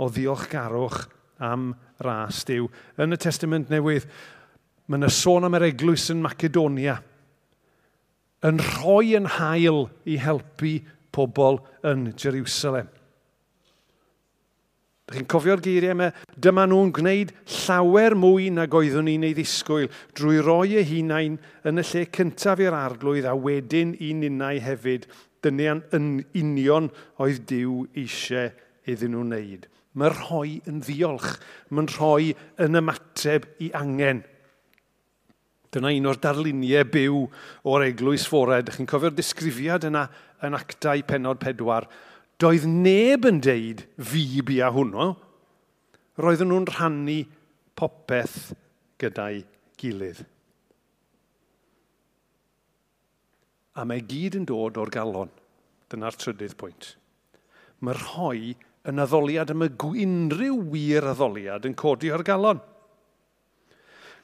o 0.00 0.08
ddiolchgarwch 0.08 1.02
am 1.44 1.72
ras 2.04 2.44
diw. 2.48 2.68
Yn 3.00 3.16
y 3.16 3.20
Testament 3.20 3.72
Newydd, 3.72 4.06
mae'n 4.88 5.08
y 5.08 5.12
sôn 5.12 5.48
am 5.48 5.56
yr 5.58 5.68
eglwys 5.72 6.08
yn 6.14 6.22
Macedonia– 6.24 7.00
yn 8.46 8.62
rhoi 8.62 9.16
yn 9.18 9.28
hael 9.38 9.84
i 10.08 10.16
helpu 10.20 10.78
pobl 11.12 11.60
yn 11.86 12.10
Jerusalem. 12.16 12.88
Dych 15.10 15.18
chi'n 15.18 15.26
cofio'r 15.26 15.60
geiriau 15.64 15.96
yma? 15.96 16.06
Dyma 16.38 16.68
nhw'n 16.70 16.92
gwneud 16.94 17.32
llawer 17.50 18.14
mwy 18.14 18.46
nag 18.54 18.74
oeddwn 18.78 19.08
ni'n 19.10 19.26
ei 19.26 19.34
ddisgwyl 19.34 19.88
drwy 20.14 20.38
roi 20.46 20.76
eu 20.78 20.84
hunain 20.86 21.34
yn 21.66 21.82
y 21.82 21.84
lle 21.88 22.04
cyntaf 22.14 22.62
i'r 22.62 22.76
arglwydd 22.78 23.26
a 23.26 23.34
wedyn 23.34 23.96
i 23.98 24.12
ninnau 24.14 24.62
hefyd. 24.62 25.08
Dyna 25.42 25.80
yn 25.96 26.08
union 26.38 26.92
oedd 27.18 27.42
Dyw 27.50 27.88
eisiau 27.98 28.52
iddyn 28.86 29.16
nhw 29.16 29.24
wneud. 29.24 29.66
Mae'n 29.98 30.14
rhoi 30.14 30.60
yn 30.70 30.78
ddiolch. 30.86 31.32
Mae'n 31.74 31.90
rhoi 31.96 32.30
yn 32.62 32.78
ymateb 32.78 33.50
i 33.66 33.72
angen. 33.74 34.22
Dyna 35.70 35.92
un 35.94 36.08
o'r 36.10 36.18
darluniau 36.18 36.86
byw 36.90 37.18
o'r 37.70 37.84
eglwys 37.86 38.26
ffored. 38.26 38.72
Chi'n 38.74 38.88
cofio'r 38.90 39.14
disgrifiad 39.14 39.86
yna 39.86 40.08
yn 40.46 40.56
actau 40.58 41.04
penod 41.06 41.38
pedwar. 41.42 41.86
Doedd 42.40 42.66
neb 42.66 43.28
yn 43.28 43.38
deud 43.44 43.84
fi 44.10 44.24
bia 44.46 44.72
hwnnw. 44.74 45.12
Roedden 46.20 46.50
nhw'n 46.50 46.66
rhannu 46.72 47.20
popeth 47.78 48.50
gyda'i 49.00 49.44
gilydd. 49.80 50.24
A 53.78 53.86
mae 53.86 54.02
gyd 54.02 54.40
yn 54.40 54.48
dod 54.48 54.80
o'r 54.80 54.90
galon. 54.92 55.30
Dyna'r 55.90 56.18
trydydd 56.18 56.58
pwynt. 56.58 56.94
Mae 57.80 57.96
rhoi 57.96 58.56
yn 58.90 59.02
addoliad 59.02 59.52
am 59.54 59.64
y 59.64 59.70
unrhyw 59.70 60.58
wir 60.72 61.06
addoliad 61.12 61.66
yn 61.68 61.78
codi 61.78 62.10
o'r 62.12 62.26
galon. 62.26 62.60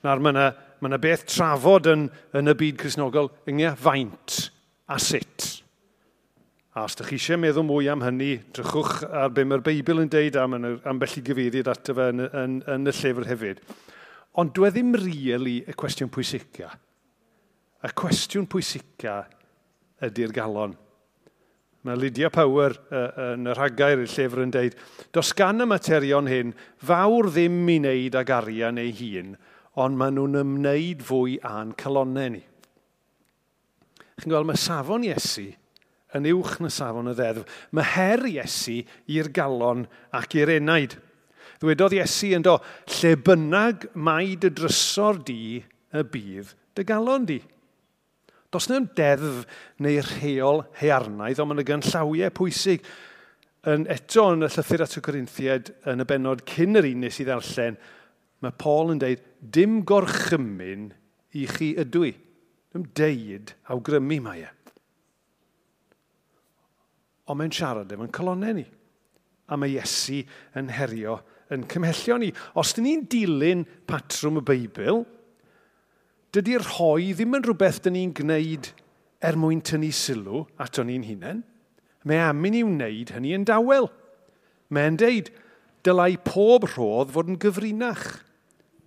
Nawr 0.05 0.23
mae 0.23 0.35
yna 0.35 0.47
mae 0.81 0.91
yna 0.91 0.99
beth 1.03 1.27
trafod 1.31 1.89
yn, 1.93 2.09
yn 2.37 2.53
y 2.53 2.55
byd 2.59 2.81
Cresnogol 2.81 3.31
yngha 3.49 3.75
faint 3.81 4.51
a 4.87 4.99
sut. 5.03 5.47
A 6.77 6.85
os 6.85 6.93
ydych 6.93 7.15
chi 7.15 7.17
eisiau 7.17 7.41
meddwl 7.41 7.65
mwy 7.65 7.87
am 7.89 8.03
hynny, 8.05 8.35
drychwch 8.53 9.07
ar 9.09 9.31
be 9.33 9.47
mae'r 9.49 9.63
Beibl 9.65 10.03
yn 10.03 10.11
deud 10.13 10.37
am, 10.37 10.59
am 10.61 10.99
bellu 11.01 11.23
gyfeiriad 11.25 11.71
ato 11.73 11.95
fe 11.97 12.11
yn, 12.13 12.27
yn, 12.27 12.59
yn, 12.75 12.91
y 12.91 12.93
llyfr 12.93 13.29
hefyd. 13.31 13.63
Ond 14.37 14.53
dwi 14.53 14.69
e 14.69 14.75
ddim 14.75 14.91
really 15.01 15.55
y 15.65 15.77
cwestiwn 15.81 16.13
pwysica. 16.13 16.69
Y 17.81 17.93
cwestiwn 17.97 18.45
pwysica 18.53 19.23
ydy'r 20.05 20.37
galon. 20.37 20.77
Mae 21.87 21.97
Lydia 21.97 22.29
Power 22.35 22.75
uh, 22.91 23.09
yn 23.33 23.49
y 23.49 23.57
rhagair 23.57 24.03
i'r 24.03 24.13
llyfr 24.13 24.45
yn 24.45 24.53
deud, 24.53 24.77
dos 25.17 25.33
gan 25.39 25.65
y 25.65 25.69
materion 25.71 26.29
hyn, 26.29 26.53
fawr 26.85 27.31
ddim 27.31 27.61
i 27.71 27.79
wneud 27.79 28.21
ag 28.21 28.33
arian 28.37 28.81
ei 28.83 28.93
hun, 29.01 29.37
ond 29.77 29.99
maen 30.01 30.17
nhw'n 30.17 30.41
ymwneud 30.41 31.05
fwy 31.05 31.37
â'n 31.45 31.75
calonnau 31.81 32.33
ni. 32.33 32.43
Chi'n 34.17 34.33
gweld, 34.33 34.49
mae 34.49 34.61
safon 34.61 35.05
Iesu 35.05 35.51
yn 36.17 36.29
uwch 36.31 36.55
na 36.65 36.71
safon 36.73 37.11
y 37.11 37.17
ddeddf. 37.17 37.59
Mae 37.77 37.91
her 37.93 38.25
Iesu 38.31 38.79
i'r 39.13 39.29
galon 39.37 39.85
ac 40.17 40.39
i'r 40.39 40.55
enaid. 40.57 40.97
Ddwedodd 41.61 41.97
Iesu 41.99 42.33
yn 42.37 42.45
do, 42.47 42.57
lle 42.99 43.13
bynnag 43.27 43.91
mae 43.93 44.37
dy 44.41 44.53
drysor 44.57 45.21
di 45.29 45.61
y 45.61 46.07
bydd 46.13 46.55
dy 46.77 46.87
galon 46.89 47.29
di. 47.29 47.41
Does 48.53 48.71
na'n 48.71 48.89
deddf 48.97 49.45
neu 49.83 50.01
rheol 50.07 50.63
hearnaidd, 50.81 51.41
ond 51.43 51.53
mae'n 51.53 51.65
y 51.65 51.69
gynllawiau 51.69 52.33
pwysig. 52.37 52.85
Yn 53.67 53.85
eto 53.91 54.29
yn 54.33 54.47
y 54.47 54.51
llythyr 54.53 54.85
at 54.85 54.97
y 54.97 55.03
Corinthiad, 55.05 55.73
yn 55.91 56.05
y 56.05 56.09
benod 56.09 56.45
cyn 56.49 56.79
yr 56.79 56.89
un 56.89 57.03
nes 57.05 57.21
i 57.21 57.27
ddarllen, 57.27 57.77
mae 58.45 58.55
Paul 58.61 58.93
yn 58.95 59.01
deud, 59.03 59.23
dim 59.41 59.81
gorchymyn 59.89 60.91
i 61.37 61.47
chi 61.51 61.73
ydw 61.81 62.05
i. 62.09 62.13
Dim 62.75 62.87
deud 62.97 63.55
awgrymu 63.73 64.21
mae 64.25 64.45
e. 64.45 64.53
Ond 67.27 67.41
mae'n 67.41 67.55
siarad 67.55 67.91
efo'n 67.91 68.13
colonnau 68.15 68.55
ni. 68.55 68.67
A 69.51 69.57
mae 69.59 69.75
Iesu 69.75 70.21
yn 70.59 70.71
herio 70.75 71.19
yn 71.55 71.65
cymhellio 71.71 72.19
ni. 72.23 72.31
Os 72.59 72.75
dyn 72.77 72.87
ni'n 72.87 73.05
dilyn 73.11 73.65
patrwm 73.89 74.41
y 74.41 74.45
Beibl, 74.47 75.03
dydy'r 76.35 76.67
rhoi 76.67 77.13
ddim 77.15 77.39
yn 77.39 77.47
rhywbeth 77.47 77.81
dyn 77.85 77.97
ni'n 77.97 78.15
gwneud 78.19 78.71
er 79.27 79.39
mwyn 79.41 79.63
tynnu 79.65 79.91
sylw 79.95 80.45
ato 80.63 80.85
ni'n 80.87 81.07
hunain. 81.07 81.43
Mae 82.07 82.23
am 82.29 82.45
i 82.47 82.53
ni 82.53 82.63
wneud 82.67 83.11
hynny 83.15 83.35
yn 83.35 83.47
dawel. 83.49 83.89
Mae'n 84.71 84.99
deud, 85.01 85.33
dylai 85.87 86.15
pob 86.23 86.69
rhodd 86.75 87.11
fod 87.15 87.31
yn 87.33 87.41
gyfrinach 87.43 88.07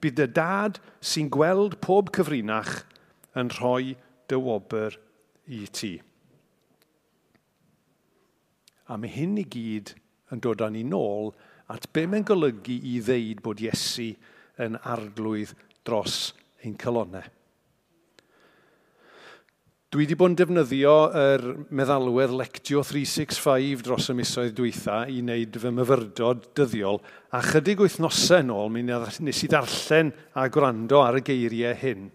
bydd 0.01 0.23
y 0.23 0.27
dad 0.35 0.79
sy'n 1.11 1.29
gweld 1.33 1.77
pob 1.83 2.11
cyfrinach 2.15 2.83
yn 3.39 3.51
rhoi 3.57 3.95
dy 4.29 4.39
wobr 4.39 4.97
i 5.49 5.63
ti. 5.73 5.93
A 8.89 8.97
mae 8.97 9.11
hyn 9.13 9.37
i 9.41 9.45
gyd 9.45 9.93
yn 10.33 10.41
dod 10.43 10.63
â 10.65 10.69
ni 10.73 10.83
nôl 10.85 11.33
at 11.69 11.89
be 11.93 12.05
mae'n 12.09 12.25
golygu 12.25 12.79
i 12.91 12.97
ddeud 13.05 13.43
bod 13.45 13.61
Iesu 13.61 14.11
yn 14.61 14.77
arglwydd 14.81 15.53
dros 15.85 16.31
ein 16.65 16.77
colonnau. 16.79 17.25
Dwi 19.89 20.03
wedi 20.03 20.13
bod 20.13 20.29
yn 20.29 20.35
defnyddio 20.37 20.91
yr 21.17 21.43
meddalwedd 21.73 22.35
Lectio 22.37 22.83
365 22.85 23.79
dros 23.87 24.11
y 24.11 24.13
misoedd 24.19 24.51
dwytha 24.59 24.99
i 25.09 25.15
wneud 25.23 25.57
fy 25.63 25.71
myfyrdod 25.73 26.43
dyddiol, 26.59 26.99
a 27.33 27.41
chydig 27.41 27.81
wythnosau 27.81 28.43
yn 28.43 28.51
ôl 28.53 28.69
mi 28.69 28.83
nes 28.85 29.41
i 29.41 29.49
ddarllen 29.49 30.13
a 30.37 30.45
gwrando 30.53 31.01
ar 31.01 31.17
y 31.17 31.23
geiriau 31.25 31.73
hyn. 31.81 32.05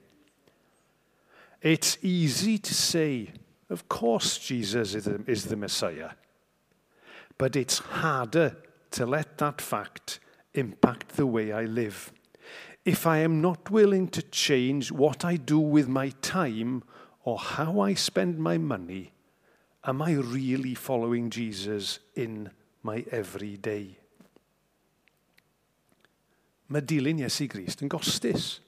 It's 1.67 1.99
easy 2.07 2.61
to 2.63 2.79
say, 2.79 3.33
of 3.69 3.89
course 3.89 4.39
Jesus 4.39 4.95
is 4.95 5.11
the, 5.11 5.19
is 5.27 5.47
the 5.51 5.59
Messiah, 5.59 6.15
but 7.39 7.57
it's 7.57 7.83
harder 7.99 8.55
to 8.93 9.05
let 9.05 9.39
that 9.39 9.61
fact 9.61 10.21
impact 10.55 11.17
the 11.17 11.27
way 11.27 11.51
I 11.51 11.65
live. 11.65 12.13
If 12.85 13.05
I 13.05 13.19
am 13.27 13.41
not 13.41 13.73
willing 13.73 14.07
to 14.15 14.23
change 14.23 14.93
what 14.93 15.25
I 15.25 15.35
do 15.35 15.59
with 15.59 15.89
my 15.89 16.11
time– 16.23 16.85
or 17.25 17.39
how 17.39 17.81
I 17.81 17.95
spend 17.95 18.39
my 18.39 18.59
money, 18.59 19.13
am 19.85 20.03
I 20.03 20.13
really 20.13 20.75
following 20.75 21.31
Jesus 21.31 21.99
in 22.15 22.51
my 22.83 23.05
everyday? 23.11 23.97
Mae 26.69 26.85
dilyn 26.85 27.21
Iesu 27.21 27.49
Grist 27.49 27.83
yn 27.85 27.91
gostus. 27.93 28.59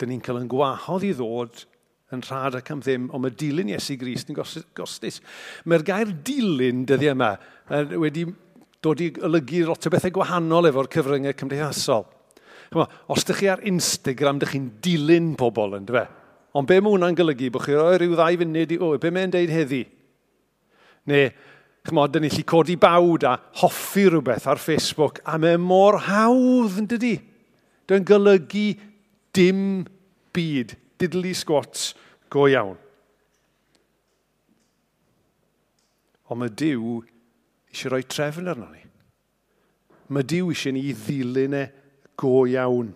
Dyn 0.00 0.12
ni'n 0.12 0.22
cael 0.24 0.40
yn 0.40 0.48
gwahodd 0.52 1.04
i 1.04 1.12
ddod 1.16 1.64
yn 2.12 2.24
rhad 2.24 2.56
ac 2.58 2.70
am 2.72 2.80
ddim, 2.84 3.10
ond 3.12 3.24
mae 3.24 3.34
dilyn 3.36 3.72
Iesu 3.72 3.98
Grist 4.00 4.32
yn 4.32 4.36
gostus. 4.36 5.20
Mae'r 5.68 5.84
gair 5.86 6.12
dilyn 6.24 6.86
dyddi 6.88 7.12
yma 7.12 7.34
wedi 8.00 8.26
dod 8.82 9.00
i 9.04 9.12
olygu 9.28 9.66
lot 9.68 9.86
o 9.86 9.92
bethau 9.92 10.12
gwahanol 10.16 10.68
efo'r 10.72 10.90
cyfryngau 10.92 11.36
cymdeithasol. 11.40 12.08
Os 13.12 13.24
ydych 13.24 13.42
chi 13.42 13.52
ar 13.52 13.62
Instagram, 13.68 14.40
ydych 14.40 14.56
chi'n 14.56 14.68
dilyn 14.84 15.32
pobl, 15.40 15.76
yn 15.78 15.88
dweud. 15.88 16.18
Ond 16.58 16.68
be 16.68 16.78
mae 16.80 16.92
hwnna'n 16.92 17.16
golygu? 17.16 17.48
Bych 17.54 17.66
chi 17.68 17.78
roi 17.78 17.96
rhyw 17.96 18.14
ddau 18.16 18.38
funud 18.42 18.74
i, 18.74 18.78
o, 18.78 18.92
be 19.00 19.12
mae'n 19.14 19.32
deud 19.32 19.52
heddi? 19.52 19.82
Neu, 21.08 21.30
chmod, 21.88 22.12
dyn 22.14 22.26
ni 22.26 22.30
lli 22.32 22.44
codi 22.48 22.76
bawd 22.80 23.24
a 23.26 23.36
hoffi 23.62 24.06
rhywbeth 24.08 24.46
ar 24.50 24.60
Facebook, 24.60 25.22
a 25.24 25.38
mae 25.40 25.56
e 25.56 25.62
mor 25.62 25.98
hawdd 26.06 26.78
yn 26.82 26.88
dydi. 26.92 27.16
Dwi'n 27.88 28.06
golygu 28.06 28.66
dim 29.34 29.62
byd, 30.36 30.76
diddly 31.00 31.32
squats, 31.36 31.92
go 32.32 32.46
iawn. 32.50 32.76
Ond 36.32 36.40
mae 36.40 36.52
Dyw 36.52 37.00
eisiau 37.72 37.92
rhoi 37.92 38.04
trefn 38.08 38.48
arno 38.52 38.68
ni. 38.70 38.84
Mae 40.12 40.24
Dyw 40.28 40.52
eisiau 40.52 40.76
ni 40.76 40.92
ddilyn 40.96 41.56
e 41.58 41.64
go 42.20 42.44
iawn. 42.48 42.92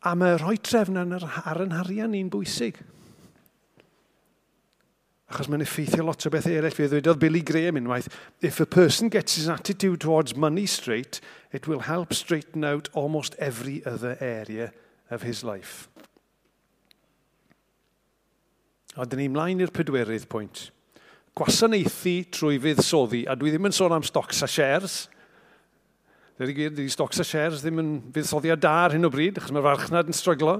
A 0.00 0.14
mae 0.16 0.38
rhoi 0.40 0.56
trefn 0.56 0.96
ar 0.96 1.60
yn 1.60 1.74
harian 1.76 2.14
ni'n 2.14 2.30
bwysig. 2.32 2.78
Achos 5.30 5.50
mae'n 5.52 5.62
effeithio 5.62 6.06
lot 6.06 6.24
o 6.26 6.32
beth 6.32 6.48
eraill. 6.50 6.74
Fe 6.74 6.88
ddweud 6.88 7.20
Billy 7.20 7.42
Graham 7.46 7.78
unwaith, 7.78 8.08
if 8.40 8.58
a 8.60 8.66
person 8.66 9.12
gets 9.12 9.36
his 9.36 9.48
attitude 9.48 10.00
towards 10.00 10.34
money 10.34 10.64
straight, 10.66 11.20
it 11.52 11.68
will 11.68 11.84
help 11.86 12.14
straighten 12.14 12.64
out 12.64 12.88
almost 12.94 13.36
every 13.38 13.84
other 13.84 14.16
area 14.20 14.72
of 15.10 15.22
his 15.22 15.44
life. 15.44 15.88
A 18.96 19.06
dyn 19.06 19.20
ni 19.22 19.28
mlaen 19.30 19.60
i'r 19.62 19.70
pedwerydd 19.70 20.26
pwynt. 20.32 20.70
Gwasanaethu 21.38 22.16
trwy 22.34 22.74
soddi, 22.82 23.22
a 23.28 23.36
dwi 23.38 23.52
ddim 23.52 23.68
yn 23.68 23.76
sôn 23.76 23.94
am 23.94 24.06
stocks 24.06 24.42
a 24.42 24.48
shares– 24.48 25.02
Dydy 26.40 26.54
gwir, 26.56 26.70
dydy 26.72 26.88
stocs 26.88 27.20
a 27.20 27.24
shares 27.26 27.60
ddim 27.60 27.82
yn 27.82 27.88
fuddsoddiad 28.14 28.62
da 28.64 28.70
ar 28.86 28.94
hyn 28.94 29.04
o 29.04 29.10
bryd, 29.12 29.36
achos 29.36 29.52
mae'r 29.52 29.66
farchnad 29.66 30.08
yn 30.08 30.16
stryglo. 30.16 30.54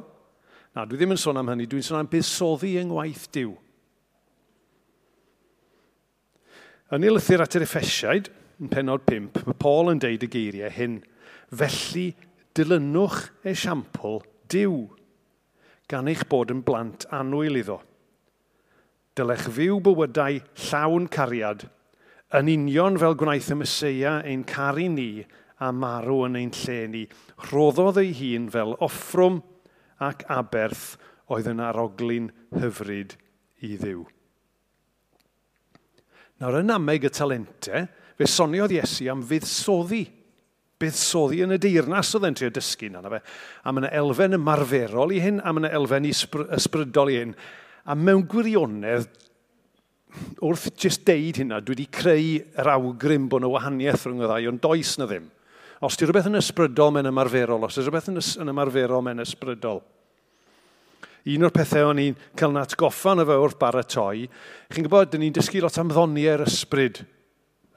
Na, 0.77 0.85
dwi 0.85 0.99
ddim 1.01 1.15
yn 1.15 1.21
sôn 1.23 1.41
am 1.41 1.49
hynny, 1.49 1.65
dwi'n 1.73 1.87
sôn 1.87 2.03
am 2.03 2.11
buddsoddi 2.13 2.75
yng 2.83 2.91
ngwaith 2.91 3.23
diw. 3.33 3.55
Yn 6.93 7.09
ei 7.09 7.15
lythyr 7.15 7.47
at 7.47 7.57
yr 7.57 7.65
effesiaid, 7.65 8.29
yn 8.61 8.69
penod 8.69 9.09
5, 9.09 9.41
mae 9.49 9.59
Paul 9.65 9.89
yn 9.95 10.05
deud 10.05 10.29
y 10.29 10.31
geiriau 10.37 10.77
hyn, 10.77 11.01
felly 11.49 12.11
dilynwch 12.53 13.31
esiampl 13.49 14.21
diw, 14.53 14.83
gan 15.89 16.13
eich 16.13 16.29
bod 16.29 16.53
yn 16.53 16.61
blant 16.67 17.09
anwyl 17.09 17.57
iddo. 17.57 17.81
Dylech 19.17 19.49
fyw 19.49 19.81
bywydau 19.89 20.43
llawn 20.69 21.09
cariad, 21.09 21.71
yn 22.37 22.53
union 22.53 23.01
fel 23.01 23.17
gwnaeth 23.17 23.55
y 23.57 23.63
Mysia 23.65 24.19
ein 24.29 24.45
caru 24.45 24.91
ni 24.93 25.13
a 25.61 25.71
marw 25.77 26.25
yn 26.27 26.39
ein 26.41 26.53
lle 26.63 26.79
ni, 26.89 27.03
roddodd 27.51 28.01
ei 28.01 28.15
hun 28.17 28.49
fel 28.53 28.77
offrwm 28.81 29.41
ac 30.01 30.25
aberth 30.33 30.95
oedd 31.31 31.51
yn 31.53 31.61
aroglyn 31.63 32.31
hyfryd 32.57 33.15
i 33.67 33.77
ddiw. 33.77 34.07
Nawr 36.41 36.63
yn 36.63 36.73
ameg 36.73 37.05
y 37.05 37.13
talentau, 37.13 37.85
fe 38.17 38.29
soniodd 38.29 38.73
Iesu 38.73 39.11
am 39.13 39.23
fuddsoddi. 39.29 40.07
Buddsoddi 40.81 41.43
yn 41.45 41.53
y 41.53 41.59
deyrnas 41.61 42.15
oedd 42.17 42.31
e'n 42.31 42.37
trio 42.39 42.53
dysgu 42.57 42.89
na 42.89 43.03
fe. 43.13 43.21
A 43.21 43.73
mae 43.73 43.85
yna 43.85 43.91
elfen 44.01 44.39
ymarferol 44.39 45.13
i 45.13 45.21
hyn, 45.21 45.43
a 45.45 45.53
mae 45.53 45.67
yna 45.67 45.75
elfen 45.77 46.09
ysbrydol 46.09 47.13
i 47.13 47.19
hyn. 47.19 47.35
A 47.85 47.97
mewn 47.97 48.25
gwirionedd, 48.33 49.11
wrth 50.41 50.71
jyst 50.81 51.05
deud 51.05 51.43
hynna, 51.43 51.61
dwi 51.61 51.77
wedi 51.77 51.87
creu 51.93 52.33
yr 52.41 52.73
awgrym 52.73 53.29
bod 53.29 53.45
yna 53.45 53.53
wahaniaeth 53.53 54.09
rhwng 54.09 54.25
y 54.25 54.31
ddau, 54.31 54.49
ond 54.55 54.65
does 54.65 54.97
na 54.97 55.09
ddim. 55.11 55.29
Os 55.81 55.97
di 55.97 56.05
rhywbeth 56.05 56.29
yn 56.29 56.37
ysbrydol, 56.37 56.93
mae'n 56.93 57.09
ymarferol. 57.09 57.65
Os 57.65 57.79
di 57.79 57.85
rhywbeth 57.85 58.11
yn, 58.13 58.21
yn 58.21 58.53
ymarferol, 58.53 59.01
mae'n 59.05 59.23
ysbrydol. 59.25 59.81
Un 61.31 61.45
o'r 61.45 61.53
pethau 61.53 61.91
o'n 61.91 62.01
i'n 62.01 62.19
cael 62.37 62.53
nat 62.53 62.75
goffan 62.81 63.21
o 63.21 63.27
fe 63.29 63.37
wrth 63.37 63.59
baratoi, 63.61 64.27
chi'n 64.73 64.87
gwybod, 64.87 65.11
dyn 65.13 65.25
ni'n 65.25 65.37
dysgu 65.37 65.61
lot 65.65 65.77
am 65.81 65.91
ddoniau'r 65.93 66.45
ysbryd 66.47 67.03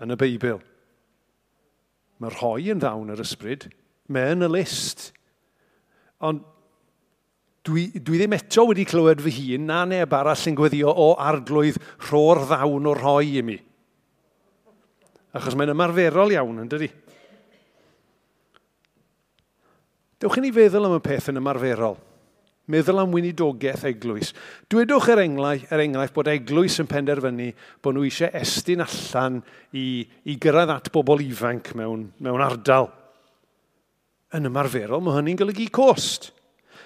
yn 0.03 0.15
y 0.15 0.17
Beibl. 0.19 0.61
Mae 2.23 2.31
rhoi 2.31 2.71
yn 2.71 2.79
ddawn 2.79 3.11
yr 3.11 3.23
ysbryd, 3.23 3.67
mae 4.11 4.31
yn 4.35 4.47
y 4.47 4.49
list. 4.51 5.09
Ond 6.23 6.43
dwi, 7.67 7.89
dwi 7.99 8.19
ddim 8.21 8.35
eto 8.35 8.67
wedi 8.69 8.87
clywed 8.87 9.23
fy 9.23 9.35
hun 9.37 9.67
na 9.67 9.83
neb 9.87 10.15
arall 10.15 10.47
yn 10.51 10.59
gweddio 10.59 10.91
o 10.91 11.13
arglwydd 11.19 11.79
rho'r 12.09 12.45
ddawn 12.47 12.91
o 12.91 12.95
rhoi 12.99 13.37
i 13.39 13.43
mi. 13.43 13.59
Achos 15.35 15.55
mae'n 15.57 15.73
ymarferol 15.73 16.35
iawn, 16.35 16.63
yn 16.63 16.71
dydi? 16.71 16.91
Dewch 20.23 20.37
i 20.39 20.41
ni 20.45 20.53
feddwl 20.55 20.85
am 20.87 20.93
y 20.95 21.03
peth 21.03 21.25
yn 21.33 21.39
ymarferol. 21.41 21.97
Meddwl 22.71 23.01
am 23.01 23.11
weinidogaeth 23.11 23.81
eglwys. 23.89 24.29
Dwedwch 24.71 25.09
er 25.11 25.19
yr 25.19 25.25
enghraifft 25.25 25.73
er 25.75 25.83
enghraifft 25.83 26.15
bod 26.15 26.29
eglwys 26.31 26.79
yn 26.79 26.87
penderfynu 26.87 27.49
bod 27.83 27.97
nhw 27.97 28.05
eisiau 28.07 28.31
estyn 28.39 28.85
allan 28.85 29.41
i, 29.75 30.05
i 30.23 30.37
gyrraedd 30.39 30.71
at 30.71 30.87
bobl 30.95 31.19
ifanc 31.25 31.73
mewn, 31.75 32.07
mewn 32.23 32.45
ardal. 32.45 32.87
Yn 34.31 34.47
ymarferol, 34.47 35.03
mae 35.03 35.17
hynny'n 35.17 35.43
golygu 35.43 35.67
cost. 35.75 36.31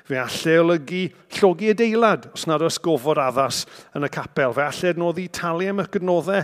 Fe 0.07 0.17
allai 0.17 0.57
olygu 0.63 1.05
llogi 1.37 1.69
adeilad, 1.75 2.31
os 2.33 2.49
nad 2.49 2.65
oes 2.65 2.81
gofod 2.81 3.21
addas 3.21 3.67
yn 3.93 4.09
y 4.09 4.13
capel. 4.17 4.57
Fe 4.57 4.65
allai 4.65 4.95
adnoddi 4.95 5.29
talu 5.29 5.69
am 5.69 5.85
y 5.85 5.89
gydnoddau 5.93 6.41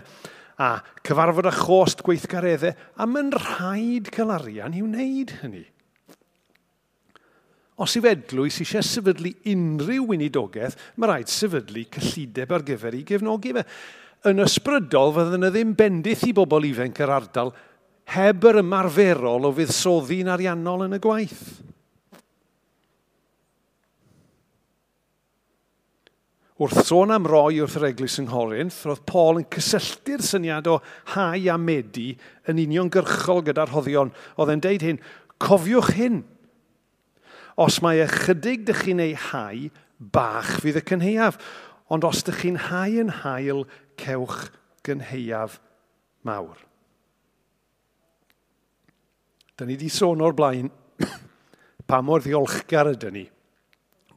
a 0.62 0.74
cyfarfod 1.02 1.50
a 1.50 1.58
chost 1.58 2.06
gweithgareddau. 2.06 2.78
A 3.02 3.10
mae'n 3.10 3.34
rhaid 3.34 4.14
cael 4.14 4.38
arian 4.38 4.78
i 4.78 4.86
wneud 4.86 5.40
hynny. 5.42 5.72
Os 7.82 7.96
i 7.98 8.04
fedlwys 8.06 8.60
eisiau 8.62 8.86
sefydlu 8.86 9.32
unrhyw 9.50 10.06
weinidogaeth, 10.12 10.78
mae 11.02 11.10
rhaid 11.10 11.32
sefydlu 11.32 11.88
cyllideb 11.96 12.52
ar 12.54 12.66
gyfer 12.68 12.94
ei 12.94 13.06
gefnogi 13.08 13.54
fe. 13.58 13.64
Yn 14.30 14.44
ysbrydol, 14.46 15.14
fydden 15.16 15.42
nhw 15.42 15.50
ddim 15.52 15.74
bendith 15.78 16.28
i 16.30 16.36
bobl 16.38 16.68
ifanc 16.70 17.02
yr 17.02 17.14
ardal 17.18 17.50
heb 18.14 18.46
yr 18.46 18.60
ymarferol 18.62 19.48
o 19.50 19.52
fuddsoddi'n 19.58 20.30
ariannol 20.30 20.86
yn 20.86 20.98
y 21.00 21.00
gwaith. 21.02 21.42
Wrth 26.62 26.84
sôn 26.86 27.12
am 27.12 27.26
roi 27.26 27.58
wrth 27.64 27.80
yr 27.80 27.88
eglwys 27.90 28.20
yng 28.22 28.30
Nghorinth, 28.30 28.84
roedd 28.86 29.02
Paul 29.10 29.42
yn 29.42 29.48
cysylltu'r 29.52 30.22
syniad 30.24 30.70
o 30.70 30.78
hau 31.16 31.50
a 31.50 31.58
medu 31.58 32.12
yn 32.52 32.62
uniongyrchol 32.68 33.42
gyda'r 33.50 33.74
hoddion. 33.74 34.14
Oedd 34.38 34.54
e'n 34.54 34.64
deud 34.64 34.86
hyn, 34.86 35.02
cofiwch 35.42 35.90
hyn– 35.98 36.22
Os 37.62 37.80
mae 37.86 38.02
ychydig 38.06 38.66
dych 38.68 38.84
chi'n 38.88 39.04
ei 39.04 39.14
hau, 39.30 39.68
bach 39.98 40.56
fydd 40.64 40.82
y 40.82 40.86
cynheiaf. 40.90 41.38
Ond 41.94 42.06
os 42.08 42.24
dych 42.26 42.42
chi'n 42.42 42.62
hau 42.70 43.00
yn 43.04 43.12
hael, 43.22 43.66
cewch 44.00 44.48
gynheiaf 44.86 45.60
mawr. 46.26 46.58
Da 49.54 49.68
ni 49.68 49.78
wedi 49.78 49.92
sôn 49.94 50.24
o'r 50.26 50.34
blaen 50.34 50.72
pa 51.90 52.02
mor 52.02 52.24
ddiolchgar 52.26 52.90
ydyn 52.96 53.18
ni 53.20 53.28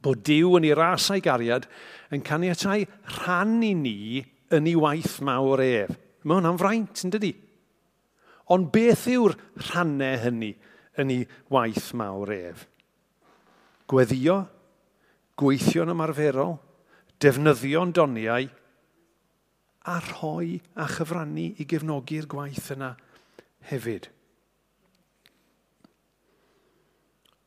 bod 0.07 0.23
Dyw 0.25 0.57
yn 0.59 0.67
ei 0.69 0.75
ras 0.77 1.09
a'i 1.11 1.21
gariad 1.23 1.67
yn 2.15 2.23
caniatau 2.25 2.85
rhan 3.17 3.59
i 3.65 3.73
ni 3.75 4.23
yn 4.55 4.69
ei 4.69 4.77
waith 4.79 5.19
mawr 5.25 5.63
ef. 5.63 5.91
Mae 6.23 6.39
hwnna'n 6.39 6.59
fraint, 6.59 7.03
yn 7.03 7.13
dydi? 7.13 7.33
Ond 8.53 8.69
beth 8.71 9.07
yw'r 9.11 9.35
rhannau 9.67 10.21
hynny 10.23 10.53
yn 11.01 11.13
ei 11.13 11.25
waith 11.53 11.91
mawr 11.99 12.31
ef? 12.35 12.65
Gweddio, 13.87 14.41
gweithio'n 15.39 15.93
ymarferol, 15.93 16.57
defnyddio'n 17.23 17.93
doniau, 17.95 18.49
a 19.87 19.97
rhoi 20.03 20.57
a 20.75 20.87
chyfrannu 20.91 21.53
i 21.61 21.65
gefnogi'r 21.69 22.27
gwaith 22.27 22.73
yna 22.75 22.91
hefyd. 23.69 24.09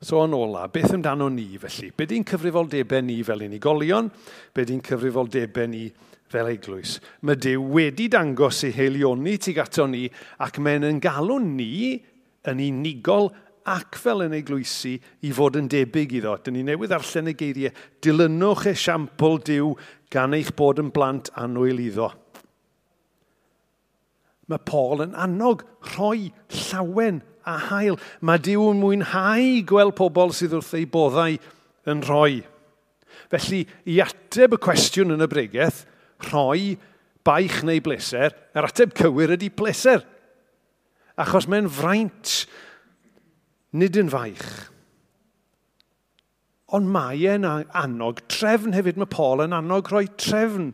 So 0.00 0.22
yn 0.24 0.33
ola, 0.33 0.64
beth 0.72 0.94
amdano 0.96 1.26
ni 1.29 1.59
felly? 1.61 1.90
Be 1.92 2.07
di'n 2.09 2.24
cyfrifoldebau 2.24 3.05
ni 3.05 3.18
fel 3.20 3.44
unigolion? 3.44 4.09
Be 4.57 4.64
di'n 4.64 4.81
cyfrifoldebau 4.81 5.68
ni 5.68 5.83
fel 6.33 6.48
eglwys? 6.55 6.94
Mae 7.29 7.37
Dyw 7.37 7.66
wedi 7.76 8.09
dangos 8.09 8.62
ei 8.64 8.72
helioni 8.79 9.37
tuag 9.37 9.61
ato 9.66 9.85
ni 9.92 10.07
ac 10.40 10.57
mae'n 10.64 10.88
yn 10.88 11.03
galw 11.05 11.37
ni 11.44 12.00
yn 12.48 12.64
unigol 12.64 13.29
ac 13.68 13.99
fel 14.01 14.25
yn 14.25 14.35
eglwysu 14.37 14.96
i 15.27 15.33
fod 15.37 15.59
yn 15.61 15.68
debyg 15.70 16.14
iddo. 16.20 16.37
Dyn 16.40 16.57
ni 16.59 16.64
newydd 16.66 16.94
arllen 16.96 17.33
y 17.33 17.37
geiriau, 17.38 17.75
dilynwch 18.05 18.66
esiampl 18.73 19.40
diw 19.46 19.75
gan 20.12 20.37
eich 20.37 20.53
bod 20.59 20.81
yn 20.83 20.92
blant 20.94 21.33
anwyl 21.40 21.83
iddo. 21.83 22.11
Mae 24.51 24.62
Paul 24.66 25.05
yn 25.05 25.12
annog 25.14 25.62
rhoi 25.92 26.31
llawen 26.51 27.20
a 27.46 27.57
hael. 27.68 27.99
Mae 28.20 28.40
Dyw 28.42 28.70
yn 28.73 28.81
mwynhau 28.83 29.61
gweld 29.68 29.94
pobl 29.99 30.35
sydd 30.35 30.57
wrth 30.59 30.75
ei 30.79 30.88
boddau 30.90 31.37
yn 31.90 32.03
rhoi. 32.07 32.40
Felly, 33.31 33.62
i 33.87 34.01
ateb 34.03 34.57
y 34.57 34.59
cwestiwn 34.62 35.14
yn 35.14 35.23
y 35.23 35.29
bregeth, 35.31 35.85
rhoi, 36.31 36.75
baich 37.27 37.61
neu 37.66 37.83
bleser, 37.85 38.35
yr 38.57 38.66
ateb 38.66 38.94
cywir 38.99 39.37
ydy 39.37 39.53
bleser. 39.55 40.03
Achos 41.20 41.46
mae'n 41.51 41.68
fraint 41.70 42.35
nid 43.76 43.98
yn 44.00 44.11
faich. 44.12 44.46
Ond 46.74 46.87
mae 46.90 47.24
e'n 47.26 47.46
annog 47.46 48.22
trefn 48.30 48.76
hefyd. 48.76 49.00
Mae 49.00 49.11
Paul 49.11 49.42
yn 49.46 49.56
annog 49.56 49.90
rhoi 49.90 50.06
trefn. 50.20 50.70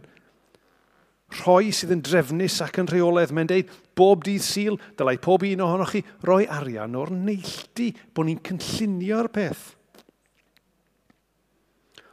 Rhoi 1.40 1.72
sydd 1.74 1.94
yn 1.96 2.04
drefnus 2.06 2.61
ac 2.64 2.78
yn 2.82 2.90
rheolaidd. 2.90 3.32
Mae'n 3.37 3.50
deud 3.50 3.72
bob 3.96 4.26
dydd 4.26 4.44
syl, 4.44 4.76
dylai 4.98 5.16
pob 5.22 5.46
un 5.48 5.64
ohonoch 5.64 5.94
chi 5.96 6.04
roi 6.28 6.44
arian 6.52 6.98
o'r 7.00 7.14
neilltu 7.16 7.88
bod 8.14 8.28
ni'n 8.28 8.42
cynllunio'r 8.44 9.30
peth. 9.32 9.64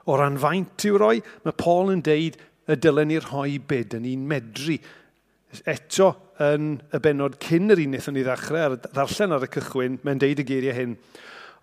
O 0.08 0.16
ran 0.20 0.40
faint 0.40 0.84
i'w 0.88 0.98
roi, 1.00 1.20
mae 1.44 1.56
Paul 1.60 1.94
yn 1.94 2.04
deud 2.04 2.40
y 2.68 2.76
dylen 2.80 3.12
ni 3.12 3.20
rhoi 3.20 3.60
byd 3.68 3.98
yn 4.00 4.06
ni'n 4.08 4.24
medru. 4.28 4.80
Eto, 5.70 6.10
yn 6.42 6.78
y 6.94 7.00
benod 7.04 7.38
cyn 7.44 7.74
yr 7.74 7.82
un 7.84 7.98
yn 7.98 8.20
ei 8.20 8.26
ddechrau, 8.26 8.64
ar 8.64 8.78
ddarllen 8.82 9.36
ar 9.36 9.46
y 9.46 9.50
cychwyn, 9.54 9.98
mae'n 10.04 10.22
deud 10.22 10.42
y 10.42 10.46
geiriau 10.48 10.78
hyn. 10.78 10.96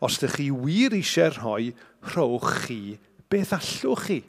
Os 0.00 0.18
ydych 0.20 0.36
chi 0.38 0.48
wir 0.54 0.96
eisiau 0.96 1.34
rhoi, 1.36 1.70
rhowch 2.12 2.52
chi 2.66 2.80
beth 3.30 3.54
allwch 3.56 4.06
chi. 4.06 4.20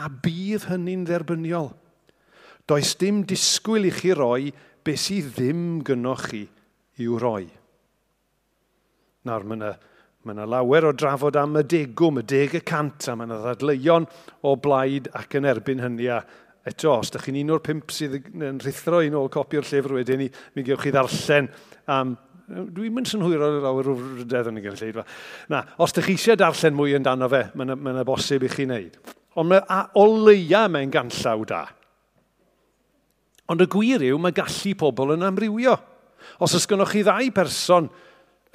A 0.00 0.08
bydd 0.08 0.68
hynny'n 0.70 1.06
dderbyniol. 1.08 1.72
Does 2.68 2.94
dim 3.00 3.24
disgwyl 3.26 3.88
i 3.88 3.94
chi 3.94 4.14
roi 4.14 4.52
beth 4.86 5.06
sydd 5.06 5.32
ddim 5.36 5.80
gynnwch 5.86 6.28
chi 6.30 6.44
i'w 7.00 7.18
roi. 7.20 7.46
Nawr, 9.26 9.44
mae 9.44 9.58
yna 9.58 9.72
Mae 10.20 10.34
yna 10.34 10.44
lawer 10.52 10.84
o 10.84 10.90
drafod 10.92 11.36
am 11.40 11.54
y 11.56 11.62
degwm, 11.64 12.18
y 12.20 12.22
deg 12.28 12.58
y 12.58 12.60
cant, 12.68 13.06
a 13.08 13.14
mae 13.16 13.24
yna 13.24 13.38
ddadleuon 13.40 14.04
o 14.44 14.50
blaid 14.60 15.06
ac 15.16 15.38
yn 15.38 15.48
erbyn 15.48 15.80
hynny, 15.80 16.10
a 16.12 16.18
eto, 16.68 16.96
os 16.98 17.10
ydych 17.10 17.28
chi'n 17.28 17.38
un 17.42 17.54
o'r 17.54 17.62
pimp 17.64 17.92
sydd 17.94 18.18
yn 18.20 18.58
rhithro 18.60 19.00
un 19.06 19.16
o'r 19.20 19.30
copi 19.32 19.60
o'r 19.60 19.68
llyfr 19.68 19.96
wedyn, 19.96 20.24
ni, 20.24 20.28
mi 20.56 20.66
gewch 20.66 20.84
chi 20.86 20.92
ddarllen 20.94 21.48
am... 21.92 22.18
Dwi'n 22.50 22.90
mynd 22.90 23.06
sy'n 23.06 23.22
hwyr 23.22 23.44
o'r 23.46 23.66
awr 23.68 23.88
o 23.92 23.94
rydedd 23.94 24.48
yn 24.50 24.56
y 24.58 24.64
gynulleid. 24.64 24.96
Na, 25.52 25.60
os 25.78 25.94
ydych 25.94 26.08
chi 26.08 26.16
eisiau 26.18 26.38
darllen 26.40 26.74
mwy 26.74 26.96
yn 26.98 27.04
dan 27.06 27.22
o 27.22 27.28
fe, 27.30 27.44
mae'n 27.54 27.76
ma, 27.78 28.02
bosib 28.06 28.42
i 28.42 28.50
chi 28.50 28.66
wneud. 28.66 28.96
Ond 29.38 29.52
mae, 29.52 29.62
o 29.94 30.06
leia 30.26 30.64
mae'n 30.66 30.90
ganllaw 30.90 31.44
da. 31.46 31.60
Ond 33.50 33.62
y 33.62 33.68
gwir 33.70 34.02
yw, 34.10 34.18
mae 34.18 34.34
gallu 34.34 34.74
pobl 34.78 35.14
yn 35.14 35.26
amrywio. 35.26 35.76
Os 36.42 36.56
ys 36.58 36.66
gynnwch 36.70 36.96
chi 36.96 37.04
ddau 37.06 37.30
person 37.34 37.86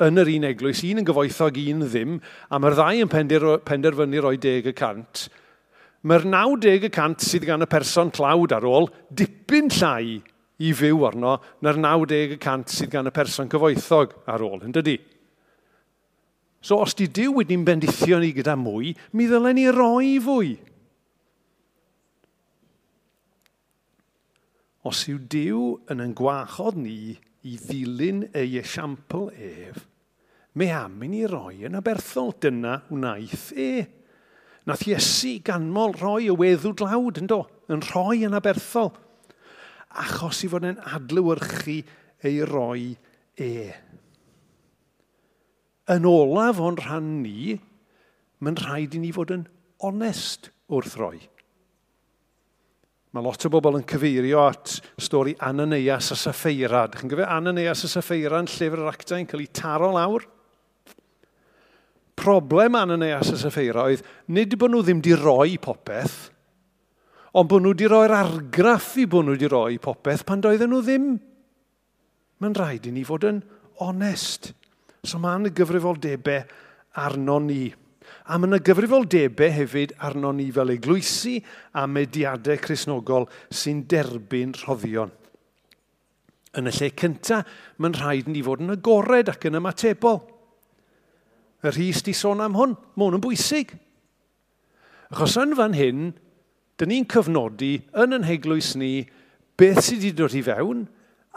yn 0.04 0.20
yr 0.20 0.32
un 0.34 0.50
eglwys, 0.50 0.84
un 0.88 1.00
yn 1.02 1.08
gyfoethog, 1.08 1.58
un 1.72 1.88
ddim, 1.88 2.20
a 2.52 2.60
mae'r 2.60 2.76
ddau 2.76 3.02
yn 3.06 3.12
penderfynu 3.64 4.24
roi 4.24 4.36
deg 4.44 4.68
y 4.72 4.76
cant, 4.76 5.30
mae'r 6.06 6.28
90% 6.30 7.26
sydd 7.26 7.48
gan 7.50 7.66
y 7.66 7.68
person 7.70 8.12
clawd 8.14 8.54
ar 8.54 8.66
ôl 8.70 8.92
dipyn 9.10 9.72
llai 9.74 10.20
i 10.62 10.72
fyw 10.78 11.02
arno 11.08 11.40
na'r 11.66 11.80
90% 11.82 12.72
sydd 12.72 12.94
gan 12.94 13.10
y 13.10 13.14
person 13.16 13.50
cyfoethog 13.52 14.14
ar 14.30 14.46
ôl, 14.46 14.62
yn 14.68 14.76
dydy? 14.76 15.00
So 16.66 16.80
os 16.82 16.96
di 16.98 17.06
Dyw 17.14 17.36
wedi'n 17.40 17.66
bendithio 17.66 18.18
ni 18.22 18.32
gyda 18.34 18.56
mwy, 18.58 18.96
mi 19.14 19.28
ddylen 19.30 19.54
ni 19.58 19.68
roi 19.70 20.16
fwy. 20.24 20.56
Os 24.86 25.04
yw 25.10 25.20
Dyw 25.30 25.66
yn 25.94 26.02
yn 26.02 26.16
gwachod 26.18 26.80
ni 26.82 27.14
i 27.46 27.58
ddilyn 27.62 28.24
ei 28.34 28.58
esiampl 28.62 29.28
ef, 29.34 29.84
mae 30.58 30.74
am 30.74 31.04
i 31.06 31.12
ni 31.12 31.22
roi 31.30 31.68
yn 31.70 31.78
aberthol 31.78 32.34
dyna 32.42 32.80
wnaeth 32.94 33.52
e. 33.54 33.70
Nath 34.66 34.88
Iesu 34.90 35.36
ganmol 35.46 35.94
roi 36.00 36.26
y 36.26 36.34
weddw 36.34 36.74
glawd 36.78 37.20
yn 37.22 37.30
do, 37.30 37.44
yn 37.70 37.84
rhoi 37.86 38.24
yn 38.26 38.34
aberthol, 38.38 38.90
achos 39.94 40.42
i 40.46 40.50
fod 40.50 40.66
yn 40.66 40.80
adlywyrchu 40.98 41.78
ei 42.26 42.40
roi 42.50 42.96
e. 43.38 43.52
Yn 45.94 46.10
olaf 46.10 46.60
o'n 46.66 46.80
rhan 46.82 47.14
ni, 47.22 47.60
mae'n 48.42 48.58
rhaid 48.64 48.98
i 48.98 49.04
ni 49.04 49.14
fod 49.14 49.36
yn 49.36 49.46
onest 49.86 50.50
wrth 50.74 50.98
roi. 50.98 51.18
Mae 53.16 53.24
lot 53.24 53.46
o 53.48 53.52
bobl 53.54 53.78
yn 53.78 53.86
cyfeirio 53.88 54.42
at 54.50 54.80
stori 55.00 55.38
Ananias 55.46 56.10
a 56.12 56.18
Saffeira. 56.20 56.88
Dych 56.90 57.06
chi'n 57.06 57.12
gyfio 57.14 57.28
Ananias 57.32 57.86
a 57.86 57.90
Saffeira 57.94 58.42
yn 58.42 58.50
llyfr 58.50 58.82
yr 58.82 58.90
actau 58.92 59.22
yn 59.22 59.30
cael 59.30 59.46
ei 59.46 59.54
taro 59.56 59.94
lawr? 59.94 60.26
problem 62.16 62.78
Ananias 62.80 63.34
a 63.34 63.38
Saffeira 63.40 63.86
oedd 63.90 64.04
nid 64.34 64.56
bod 64.60 64.72
nhw 64.74 64.82
ddim 64.84 65.02
di 65.04 65.14
roi 65.20 65.58
popeth, 65.62 66.18
ond 67.36 67.50
bod 67.52 67.64
nhw 67.64 67.74
wedi 67.76 67.90
roi'r 67.92 68.16
argraff 68.16 68.94
i 69.02 69.08
bod 69.10 69.28
nhw 69.28 69.36
wedi 69.36 69.50
roi 69.52 69.80
popeth 69.84 70.24
pan 70.28 70.44
doedden 70.44 70.72
nhw 70.72 70.84
ddim. 70.84 71.10
Mae'n 72.40 72.56
rhaid 72.58 72.88
i 72.88 72.94
ni 72.96 73.04
fod 73.08 73.28
yn 73.28 73.42
onest. 73.84 74.54
So 75.06 75.20
mae 75.22 75.40
yna 75.40 75.52
gyfrifoldebau 75.56 76.46
arno 77.06 77.40
ni. 77.44 77.66
A 78.32 78.40
mae 78.40 78.50
yna 78.50 78.62
gyfrifoldebau 78.64 79.52
hefyd 79.60 79.96
arno 80.08 80.32
ni 80.36 80.48
fel 80.56 80.74
eglwysi 80.76 81.38
a 81.76 81.86
mediadau 81.88 82.60
chrysnogol 82.64 83.28
sy'n 83.52 83.84
derbyn 83.92 84.56
rhoddion. 84.64 85.12
Yn 86.56 86.72
y 86.72 86.72
lle 86.72 86.90
cyntaf, 86.96 87.44
mae'n 87.84 87.98
rhaid 88.00 88.32
ni 88.32 88.44
fod 88.46 88.64
yn 88.64 88.78
agored 88.78 89.32
ac 89.32 89.50
yn 89.50 89.60
ymatebol. 89.60 90.22
Y 91.64 91.72
rhys 91.72 92.04
di 92.06 92.14
sôn 92.16 92.44
am 92.44 92.58
hwn. 92.58 92.76
Mae 92.96 93.08
hwn 93.08 93.18
yn 93.20 93.24
bwysig. 93.24 93.74
Achos 95.14 95.38
yn 95.40 95.56
fan 95.58 95.76
hyn, 95.78 96.08
dyn 96.80 96.92
ni'n 96.92 97.08
cyfnodi 97.10 97.74
yn 98.04 98.18
yn 98.18 98.28
heglwys 98.28 98.74
ni 98.80 99.06
beth 99.60 99.84
sydd 99.86 100.04
wedi 100.04 100.16
dod 100.18 100.36
i 100.36 100.44
fewn 100.44 100.86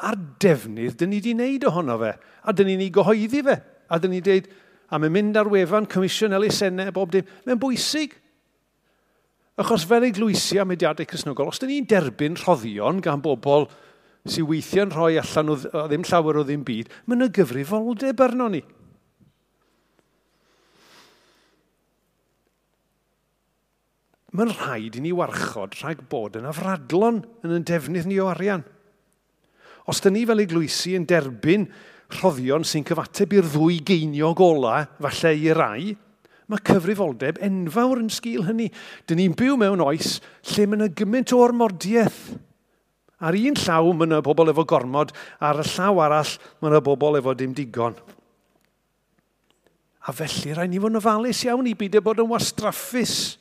a'r 0.08 0.16
defnydd 0.42 0.96
dyn 0.98 1.12
ni 1.12 1.20
wedi 1.20 1.34
wneud 1.36 1.66
ohono 1.70 1.98
fe. 2.00 2.14
A 2.42 2.54
dyn 2.54 2.70
ni'n 2.72 2.86
ei 2.86 2.94
gyhoeddi 2.94 3.42
fe. 3.46 3.58
A 3.88 3.98
dyn 4.00 4.14
ni'n 4.14 4.24
dweud, 4.24 4.48
a 4.88 4.98
mae'n 4.98 5.14
mynd 5.14 5.38
ar 5.38 5.50
wefan 5.52 5.88
comisiwn 5.90 6.36
elusennau 6.36 6.92
bob 6.96 7.12
dim. 7.12 7.28
Mae'n 7.46 7.60
bwysig. 7.60 8.16
Achos 9.58 9.84
fel 9.90 10.06
eglwysi 10.06 10.60
am 10.62 10.70
mediadau 10.70 11.06
cysnogol, 11.08 11.50
os 11.50 11.58
dyn 11.58 11.72
ni'n 11.72 11.88
derbyn 11.90 12.38
rhoddion 12.38 13.02
gan 13.02 13.22
bobl 13.22 13.66
sy'n 14.28 14.46
weithio'n 14.46 14.92
rhoi 14.92 15.18
allan 15.18 15.54
o 15.54 15.56
ddim 15.58 16.04
llawer 16.06 16.40
o 16.40 16.44
ddim 16.46 16.64
byd, 16.66 16.92
mae'n 17.08 17.26
y 17.26 17.30
gyfrifoldeb 17.34 18.22
arno 18.22 18.48
ni. 18.52 18.62
mae'n 24.36 24.50
rhaid 24.52 24.98
i 24.98 25.02
ni 25.04 25.12
warchod 25.16 25.76
rhag 25.78 26.02
bod 26.10 26.36
yn 26.36 26.48
afradlon 26.48 27.22
yn 27.46 27.54
y 27.56 27.60
defnydd 27.68 28.08
ni 28.08 28.18
o 28.20 28.28
arian. 28.28 28.64
Os 29.88 30.02
da 30.04 30.12
ni 30.12 30.26
fel 30.28 30.42
eglwysi 30.42 30.92
yn 30.98 31.06
derbyn 31.08 31.64
rhoddion 32.18 32.66
sy'n 32.66 32.84
cyfateb 32.88 33.38
i'r 33.38 33.48
ddwy 33.48 33.78
geinio 33.88 34.34
gola, 34.36 34.82
falle 35.00 35.32
i 35.32 35.48
rai, 35.56 35.94
mae 36.48 36.64
cyfrifoldeb 36.64 37.40
enfawr 37.44 38.02
yn 38.02 38.12
sgil 38.12 38.44
hynny. 38.48 38.68
Dyn 39.08 39.20
ni'n 39.20 39.36
byw 39.36 39.56
mewn 39.60 39.84
oes 39.84 40.18
lle 40.52 40.68
mae 40.68 40.80
yna 40.80 40.90
gymaint 40.96 41.32
o 41.36 41.40
ormodiaeth. 41.44 42.20
Ar 43.24 43.34
un 43.34 43.56
llaw 43.58 43.90
mae 43.96 44.08
yna 44.08 44.20
bobl 44.24 44.52
efo 44.52 44.64
gormod, 44.68 45.16
ar 45.40 45.64
y 45.64 45.66
llaw 45.72 46.04
arall 46.04 46.36
mae 46.60 46.72
yna 46.72 46.84
bobl 46.84 47.18
efo 47.20 47.36
dim 47.36 47.56
digon. 47.56 47.96
A 50.08 50.12
felly 50.16 50.52
rhaid 50.52 50.72
ni 50.72 50.80
fod 50.80 50.94
yn 50.94 51.00
ofalus 51.00 51.44
iawn 51.48 51.68
i 51.68 51.76
byd 51.76 51.96
e 51.96 52.04
bod 52.04 52.20
yn 52.22 52.30
wastraffus 52.30 53.38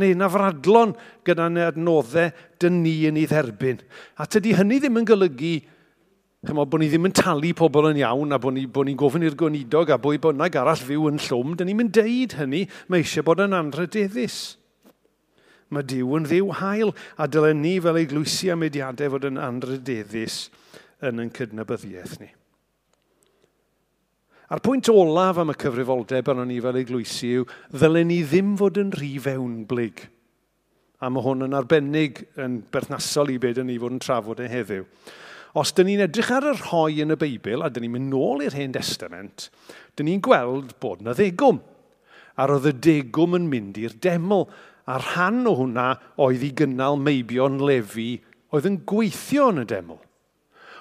neu 0.00 0.16
nafradlon 0.18 0.94
gyda 1.26 1.50
neu 1.52 1.68
adnoddau 1.68 2.32
dyn 2.60 2.82
ni 2.82 2.96
yn 3.08 3.20
ei 3.20 3.28
dderbyn. 3.30 3.80
A 4.18 4.26
tydy 4.26 4.56
hynny 4.58 4.80
ddim 4.82 5.00
yn 5.02 5.08
golygu 5.08 5.54
Chymo, 6.44 6.66
bod 6.68 6.82
ni 6.82 6.90
ddim 6.92 7.06
yn 7.08 7.14
talu 7.16 7.54
pobl 7.56 7.86
yn 7.88 8.02
iawn 8.02 8.36
a 8.36 8.38
bod 8.40 8.52
ni'n 8.52 8.68
bod 8.68 8.84
ni 8.84 8.92
gofyn 9.00 9.24
i'r 9.24 9.36
gonidog 9.40 9.88
a 9.94 9.96
bwy 9.96 10.18
bynnag 10.20 10.58
arall 10.60 10.82
fyw 10.90 11.06
yn 11.08 11.16
llwm, 11.24 11.54
dyn 11.56 11.70
ni'n 11.70 11.78
mynd 11.78 11.94
deud 11.96 12.36
hynny, 12.36 12.66
mae 12.92 13.00
eisiau 13.00 13.24
bod 13.24 13.40
yn 13.46 13.56
anrydeddus. 13.56 14.36
Mae 15.72 15.88
Dyw 15.88 16.18
yn 16.18 16.28
ddiw 16.28 16.52
hael 16.60 16.92
a 17.16 17.30
dylen 17.30 17.64
ni 17.64 17.78
fel 17.80 17.96
eglwysi 18.02 18.52
a 18.52 18.58
mediadau 18.60 19.14
fod 19.16 19.24
yn 19.30 19.40
anrydeddus 19.40 20.42
yn 21.08 21.24
yn 21.24 21.32
cydnabyddiaeth 21.32 22.18
ni. 22.20 22.28
A'r 24.52 24.60
pwynt 24.60 24.90
olaf 24.92 25.38
am 25.40 25.54
y 25.54 25.56
cyfrifoldeb 25.56 26.26
arno 26.28 26.44
ni 26.44 26.58
fel 26.60 26.76
eglwysi 26.76 27.30
yw, 27.38 27.44
ddylen 27.72 28.10
ni 28.10 28.18
ddim 28.28 28.50
fod 28.60 28.76
yn 28.82 28.90
rhy 28.92 29.14
fewnblyg. 29.24 30.02
A 31.00 31.08
mae 31.08 31.24
hwn 31.24 31.46
yn 31.46 31.56
arbennig 31.56 32.20
yn 32.40 32.58
berthnasol 32.72 33.32
i 33.32 33.38
beth 33.40 33.62
yn 33.62 33.70
ni 33.72 33.78
fod 33.80 33.96
yn 33.96 34.02
trafod 34.04 34.42
yn 34.44 34.52
heddiw. 34.52 34.84
Os 35.56 35.72
dyn 35.72 35.88
ni'n 35.88 36.04
edrych 36.04 36.28
ar 36.34 36.50
yr 36.50 36.60
rhoi 36.60 37.00
yn 37.00 37.14
y 37.14 37.18
Beibl, 37.22 37.64
a 37.64 37.70
dyn 37.72 37.86
ni'n 37.86 37.94
mynd 37.96 38.12
nôl 38.12 38.44
i'r 38.44 38.56
Hen 38.58 38.76
Testament, 38.76 39.48
dyn 39.96 40.10
ni'n 40.10 40.22
gweld 40.28 40.76
bod 40.82 41.00
yna 41.00 41.16
ddegwm. 41.16 41.62
A 42.36 42.48
roedd 42.50 42.68
y 42.68 42.76
degwm 42.84 43.38
yn 43.38 43.48
mynd 43.48 43.80
i'r 43.80 43.96
deml. 44.04 44.48
A 44.84 44.98
rhan 45.00 45.46
o 45.48 45.54
hwnna 45.56 45.94
oedd 46.20 46.44
i 46.44 46.52
gynnal 46.58 47.00
meibion 47.00 47.62
lefi 47.64 48.18
oedd 48.52 48.68
yn 48.68 48.82
gweithio 48.84 49.48
yn 49.54 49.64
y 49.64 49.70
deml 49.72 50.03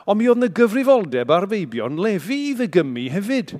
ond 0.05 0.19
mi 0.19 0.29
oedd 0.29 0.41
yna 0.41 0.51
gyfrifoldeb 0.55 1.31
ar 1.31 1.47
feibion 1.51 2.01
lefi 2.01 2.39
i 2.49 2.57
ddygymu 2.59 3.07
hefyd. 3.13 3.55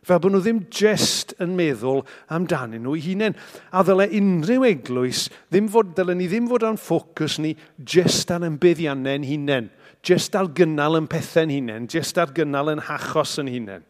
Fel 0.00 0.20
bod 0.22 0.32
nhw 0.32 0.40
ddim 0.40 0.60
jest 0.72 1.34
yn 1.44 1.52
meddwl 1.58 2.00
amdanyn 2.32 2.80
nhw 2.86 2.94
eu 2.96 3.02
hunain. 3.04 3.36
A 3.68 3.82
ddyle 3.84 4.06
unrhyw 4.16 4.64
eglwys, 4.70 5.26
ddim 5.52 5.68
fod, 5.72 5.92
ddyle 5.92 6.16
ni 6.16 6.28
ddim 6.30 6.48
fod 6.48 6.64
o'n 6.64 6.80
ffocws 6.80 7.36
ni 7.44 7.52
jest 7.84 8.32
ar 8.32 8.46
ymbeddiannau'n 8.48 9.26
hunain. 9.28 9.68
Jest 10.06 10.36
ar 10.40 10.48
gynnal 10.56 10.96
yn 10.96 11.08
pethau'n 11.10 11.52
hunain. 11.52 11.88
Jest 11.92 12.16
ar 12.18 12.32
gynnal 12.36 12.72
yn 12.72 12.84
hachos 12.88 13.36
yn 13.42 13.52
hunain. 13.52 13.84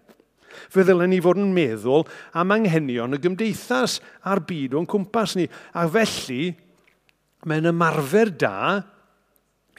Fe 0.51 0.83
ddylen 0.83 1.13
ni 1.15 1.21
fod 1.23 1.39
yn 1.39 1.55
meddwl 1.55 2.03
am 2.35 2.57
anghenion 2.57 3.15
y 3.15 3.21
gymdeithas 3.23 4.01
a'r 4.27 4.43
byd 4.49 4.75
o'n 4.81 4.91
cwmpas 4.91 5.37
ni. 5.39 5.47
A 5.79 5.87
felly, 5.95 6.57
mae'n 7.47 7.71
ymarfer 7.71 8.35
da 8.35 8.57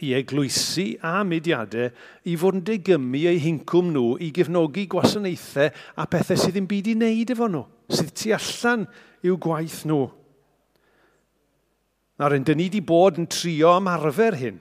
i 0.05 0.13
eglwysu 0.17 0.87
a 1.05 1.21
mudiadau 1.27 1.89
i 2.27 2.37
fod 2.39 2.57
yn 2.59 2.63
degymu 2.67 3.21
eu 3.31 3.41
hincwm 3.43 3.91
nhw 3.93 4.07
i 4.21 4.31
gefnogi 4.35 4.87
gwasanaethau 4.91 5.69
a 5.71 6.07
pethau 6.09 6.39
sydd 6.39 6.57
ddim 6.57 6.69
byd 6.69 6.89
i 6.91 6.95
wneud 6.97 7.33
efo 7.35 7.47
nhw, 7.51 7.63
sydd 7.91 8.11
tu 8.17 8.33
allan 8.37 8.87
i'w 9.25 9.37
gwaith 9.41 9.81
nhw. 9.89 10.03
Nawr, 12.21 12.37
dyn 12.37 12.59
ni 12.59 12.67
wedi 12.69 12.83
bod 12.85 13.17
yn 13.17 13.25
trio 13.31 13.73
ymarfer 13.79 14.37
hyn. 14.37 14.59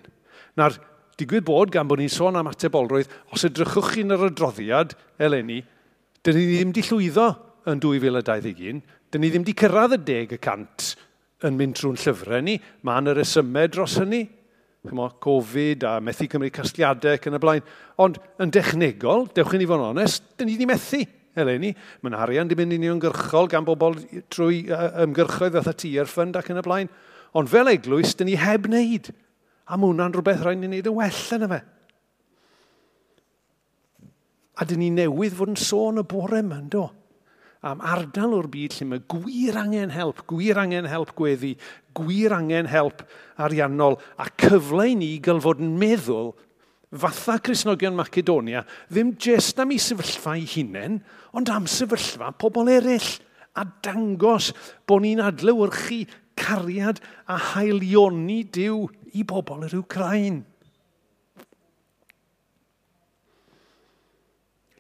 Nawr, 0.57 0.79
digwydd 1.21 1.45
bod 1.45 1.73
gan 1.75 1.89
bod 1.89 2.01
ni'n 2.01 2.13
sôn 2.13 2.39
am 2.41 2.49
atebolrwydd, 2.49 3.11
os 3.35 3.45
edrychwch 3.45 3.93
chi'n 3.95 4.17
yr 4.17 4.31
adroddiad, 4.31 4.95
eleni, 5.21 5.61
dyn 6.25 6.37
ni 6.39 6.47
ddim 6.49 6.73
wedi 6.73 6.85
llwyddo 6.89 7.29
yn 7.69 7.83
2021, 7.85 8.81
dyn 9.13 9.25
ni 9.25 9.33
ddim 9.33 9.45
wedi 9.45 9.57
cyrraedd 9.61 9.99
y 9.99 10.01
10 10.41 10.95
yn 11.49 11.57
mynd 11.57 11.77
trwy'n 11.77 12.01
llyfrau 12.01 12.45
ni, 12.45 12.57
Mae 12.85 13.03
yna 13.03 13.15
resymau 13.17 13.69
dros 13.73 13.99
hynny, 14.01 14.25
chymo, 14.89 15.09
Covid 15.21 15.85
a 15.85 15.95
methu 16.01 16.29
cymryd 16.31 16.55
casgliadau 16.57 17.19
ac 17.19 17.27
yn 17.29 17.37
y 17.37 17.41
blaen. 17.43 17.65
Ond 18.01 18.21
yn 18.41 18.53
dechnegol, 18.55 19.27
dewch 19.37 19.55
i 19.57 19.61
ni 19.61 19.69
fod 19.69 19.83
yn 19.83 19.89
onest, 19.91 20.25
dyn 20.39 20.49
ni 20.49 20.57
wedi 20.57 20.69
methu 20.71 21.03
eleni. 21.41 21.75
Mae'n 22.03 22.17
arian 22.19 22.49
di 22.51 22.57
mynd 22.59 22.77
i 22.77 22.81
ni 22.81 22.91
ymgyrchol 22.93 23.51
gan 23.53 23.67
bobl 23.67 23.99
trwy 24.33 24.63
ymgyrchoedd 25.05 25.59
fatha 25.59 25.75
tir, 25.77 26.09
ffynd 26.09 26.39
ac 26.41 26.49
yn 26.53 26.63
y 26.63 26.65
blaen. 26.67 26.93
Ond 27.37 27.51
fel 27.51 27.71
eglwys, 27.71 28.17
dyn 28.19 28.31
ni 28.31 28.39
heb 28.41 28.67
wneud. 28.71 29.13
A 29.71 29.77
mae 29.77 29.93
hwnna'n 29.93 30.17
rhywbeth 30.17 30.41
rhaid 30.45 30.63
ni 30.63 30.71
wneud 30.71 30.89
y 30.91 30.95
well 30.97 31.21
yna 31.37 31.51
fe. 31.53 31.61
A 34.61 34.67
dyn 34.69 34.83
ni 34.83 34.91
newydd 34.93 35.37
fod 35.37 35.53
yn 35.53 35.61
sôn 35.61 36.01
y 36.01 36.07
bore 36.09 36.41
yma, 36.43 36.59
do? 36.73 36.89
am 37.67 37.81
ardal 37.85 38.33
o'r 38.39 38.49
byd 38.49 38.77
lle 38.79 38.87
mae 38.89 39.03
gwir 39.11 39.59
angen 39.61 39.93
help, 39.93 40.23
gwir 40.31 40.59
angen 40.61 40.89
help 40.89 41.13
gweddi, 41.19 41.55
gwir 41.97 42.33
angen 42.33 42.69
help 42.71 43.03
ariannol, 43.41 43.99
a 44.17 44.29
cyfle 44.41 44.87
i 44.93 44.97
ni 44.97 45.11
gael 45.23 45.43
fod 45.45 45.61
yn 45.61 45.77
meddwl 45.81 46.33
fatha 46.91 47.37
Cresnogion 47.45 47.95
Macedonia, 47.95 48.65
ddim 48.91 49.13
jyst 49.21 49.61
am 49.63 49.75
ei 49.75 49.79
sefyllfa 49.83 50.35
ei 50.39 50.47
hunain, 50.57 50.99
ond 51.37 51.53
am 51.53 51.69
sefyllfa 51.71 52.33
pobl 52.41 52.73
eraill, 52.73 53.13
a 53.59 53.67
dangos 53.85 54.53
bod 54.89 55.03
ni'n 55.05 55.23
adlewyrchu 55.27 56.05
cariad 56.39 57.01
a 57.29 57.37
haelioni 57.51 58.45
diw 58.47 58.85
i 59.19 59.25
bobl 59.27 59.67
yr 59.67 59.75
Ukraine. 59.83 60.45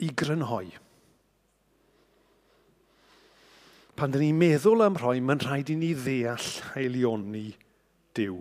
I 0.00 0.08
grynhoi. 0.16 0.70
pan 4.00 4.14
dyn 4.14 4.22
ni'n 4.24 4.38
meddwl 4.40 4.80
am 4.80 4.94
rhoi, 4.96 5.18
mae'n 5.20 5.42
rhaid 5.42 5.68
i 5.68 5.74
ni 5.76 5.90
ddeall 5.92 6.44
eilioni 6.80 7.50
diw. 8.16 8.38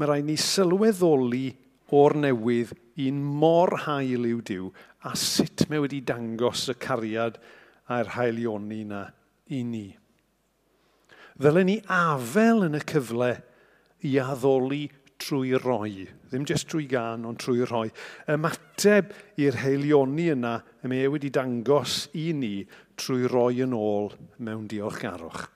Mae 0.00 0.08
rhaid 0.08 0.24
ni 0.24 0.36
sylweddoli 0.40 1.50
o'r 1.92 2.16
newydd 2.22 2.72
un 3.04 3.18
mor 3.42 3.74
hael 3.82 4.24
yw 4.30 4.40
diw 4.48 4.70
a 5.04 5.12
sut 5.20 5.66
mae 5.68 5.82
wedi 5.84 6.00
dangos 6.08 6.62
y 6.72 6.76
cariad 6.86 7.36
a'r 7.92 8.14
haelioni 8.14 8.80
yna 8.86 9.02
i 9.52 9.60
ni. 9.68 9.84
Ddylen 11.36 11.68
ni 11.68 11.76
afel 11.92 12.64
yn 12.70 12.80
y 12.80 12.82
cyfle 12.94 13.34
i 14.08 14.16
addoli 14.24 14.86
trwy 15.20 15.56
roi, 15.60 16.06
ddim 16.30 16.44
jyst 16.48 16.68
trwy 16.70 16.86
gan, 16.90 17.24
ond 17.28 17.40
trwy 17.40 17.64
roi. 17.68 17.88
Ymateb 18.30 19.12
i'r 19.42 19.58
heilioni 19.62 20.30
yna 20.34 20.56
y 20.84 20.90
mae 20.90 21.06
e 21.06 21.10
wedi 21.12 21.30
dangos 21.34 22.06
i 22.18 22.30
ni 22.36 22.54
trwy 22.98 23.26
roi 23.32 23.62
yn 23.64 23.74
ôl 23.76 24.12
mewn 24.44 24.66
diolchgarwch. 24.70 25.46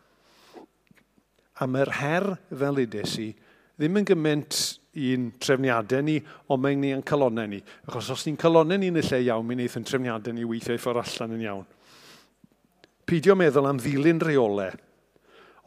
A 1.61 1.69
mae'r 1.69 1.93
her 2.01 2.27
fel 2.49 2.81
edes 2.81 3.19
i 3.21 3.31
ddim 3.81 4.01
yn 4.01 4.09
gymaint 4.09 4.57
i'n 5.01 5.31
trefniadau 5.41 6.03
ni, 6.05 6.19
ond 6.51 6.61
mae'n 6.61 6.81
ni 6.83 6.91
yn 6.93 7.05
calonau 7.07 7.49
ni. 7.49 7.61
Achos 7.89 8.11
os 8.13 8.27
ni'n 8.27 8.37
calonau 8.41 8.77
ni 8.81 8.91
yn 8.91 9.01
y 9.01 9.05
lle 9.07 9.21
iawn, 9.25 9.47
mi 9.47 9.57
wneith 9.57 9.79
yn 9.81 9.87
trefniadau 9.89 10.35
ni 10.37 10.45
weithiau 10.49 10.81
ffordd 10.81 11.01
allan 11.05 11.37
yn 11.37 11.45
iawn. 11.47 11.69
Pidio 13.09 13.37
meddwl 13.39 13.71
am 13.71 13.81
ddilyn 13.81 14.21
reolau, 14.23 14.75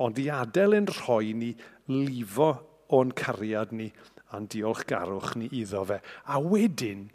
ond 0.05 0.19
i 0.21 0.27
adael 0.33 0.77
yn 0.77 0.89
rhoi 0.91 1.33
ni 1.37 1.49
lifo 1.89 2.51
o'n 2.93 3.13
cariad 3.17 3.73
ni 3.75 3.89
a'n 4.33 4.47
diolchgarwch 4.49 5.35
ni 5.37 5.49
iddo 5.61 5.83
fe. 5.87 5.99
A 6.25 6.39
wedyn 6.41 7.07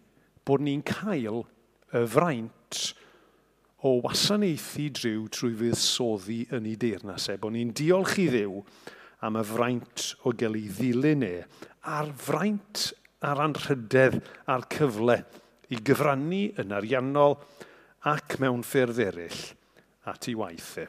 bod 0.47 0.63
ni'n 0.65 0.85
cael 0.87 1.43
y 1.95 2.05
fraint 2.09 2.83
o 3.87 3.99
wasanaethu 4.03 4.89
driw 4.99 5.27
trwy 5.35 5.55
fuddsoddi 5.61 6.41
yn 6.57 6.67
ei 6.67 6.79
deyrnas 6.81 7.29
e, 7.31 7.37
bod 7.39 7.55
ni'n 7.55 7.75
diolch 7.77 8.17
i 8.23 8.29
ddew 8.33 8.63
am 9.27 9.39
y 9.39 9.45
fraint 9.47 10.07
o 10.27 10.33
gael 10.35 10.59
ei 10.59 10.67
ddilyn 10.73 11.27
e, 11.27 11.35
a'r 11.95 12.11
fraint 12.19 12.89
a'r 13.25 13.45
anrhydedd 13.47 14.19
a'r 14.51 14.67
cyfle 14.75 15.21
i 15.75 15.79
gyfrannu 15.85 16.45
yn 16.63 16.75
ariannol 16.75 17.39
ac 18.11 18.39
mewn 18.43 18.65
ffyrdd 18.67 19.03
eraill 19.09 19.43
at 20.11 20.31
ei 20.31 20.39
waith 20.39 20.77
e. 20.83 20.87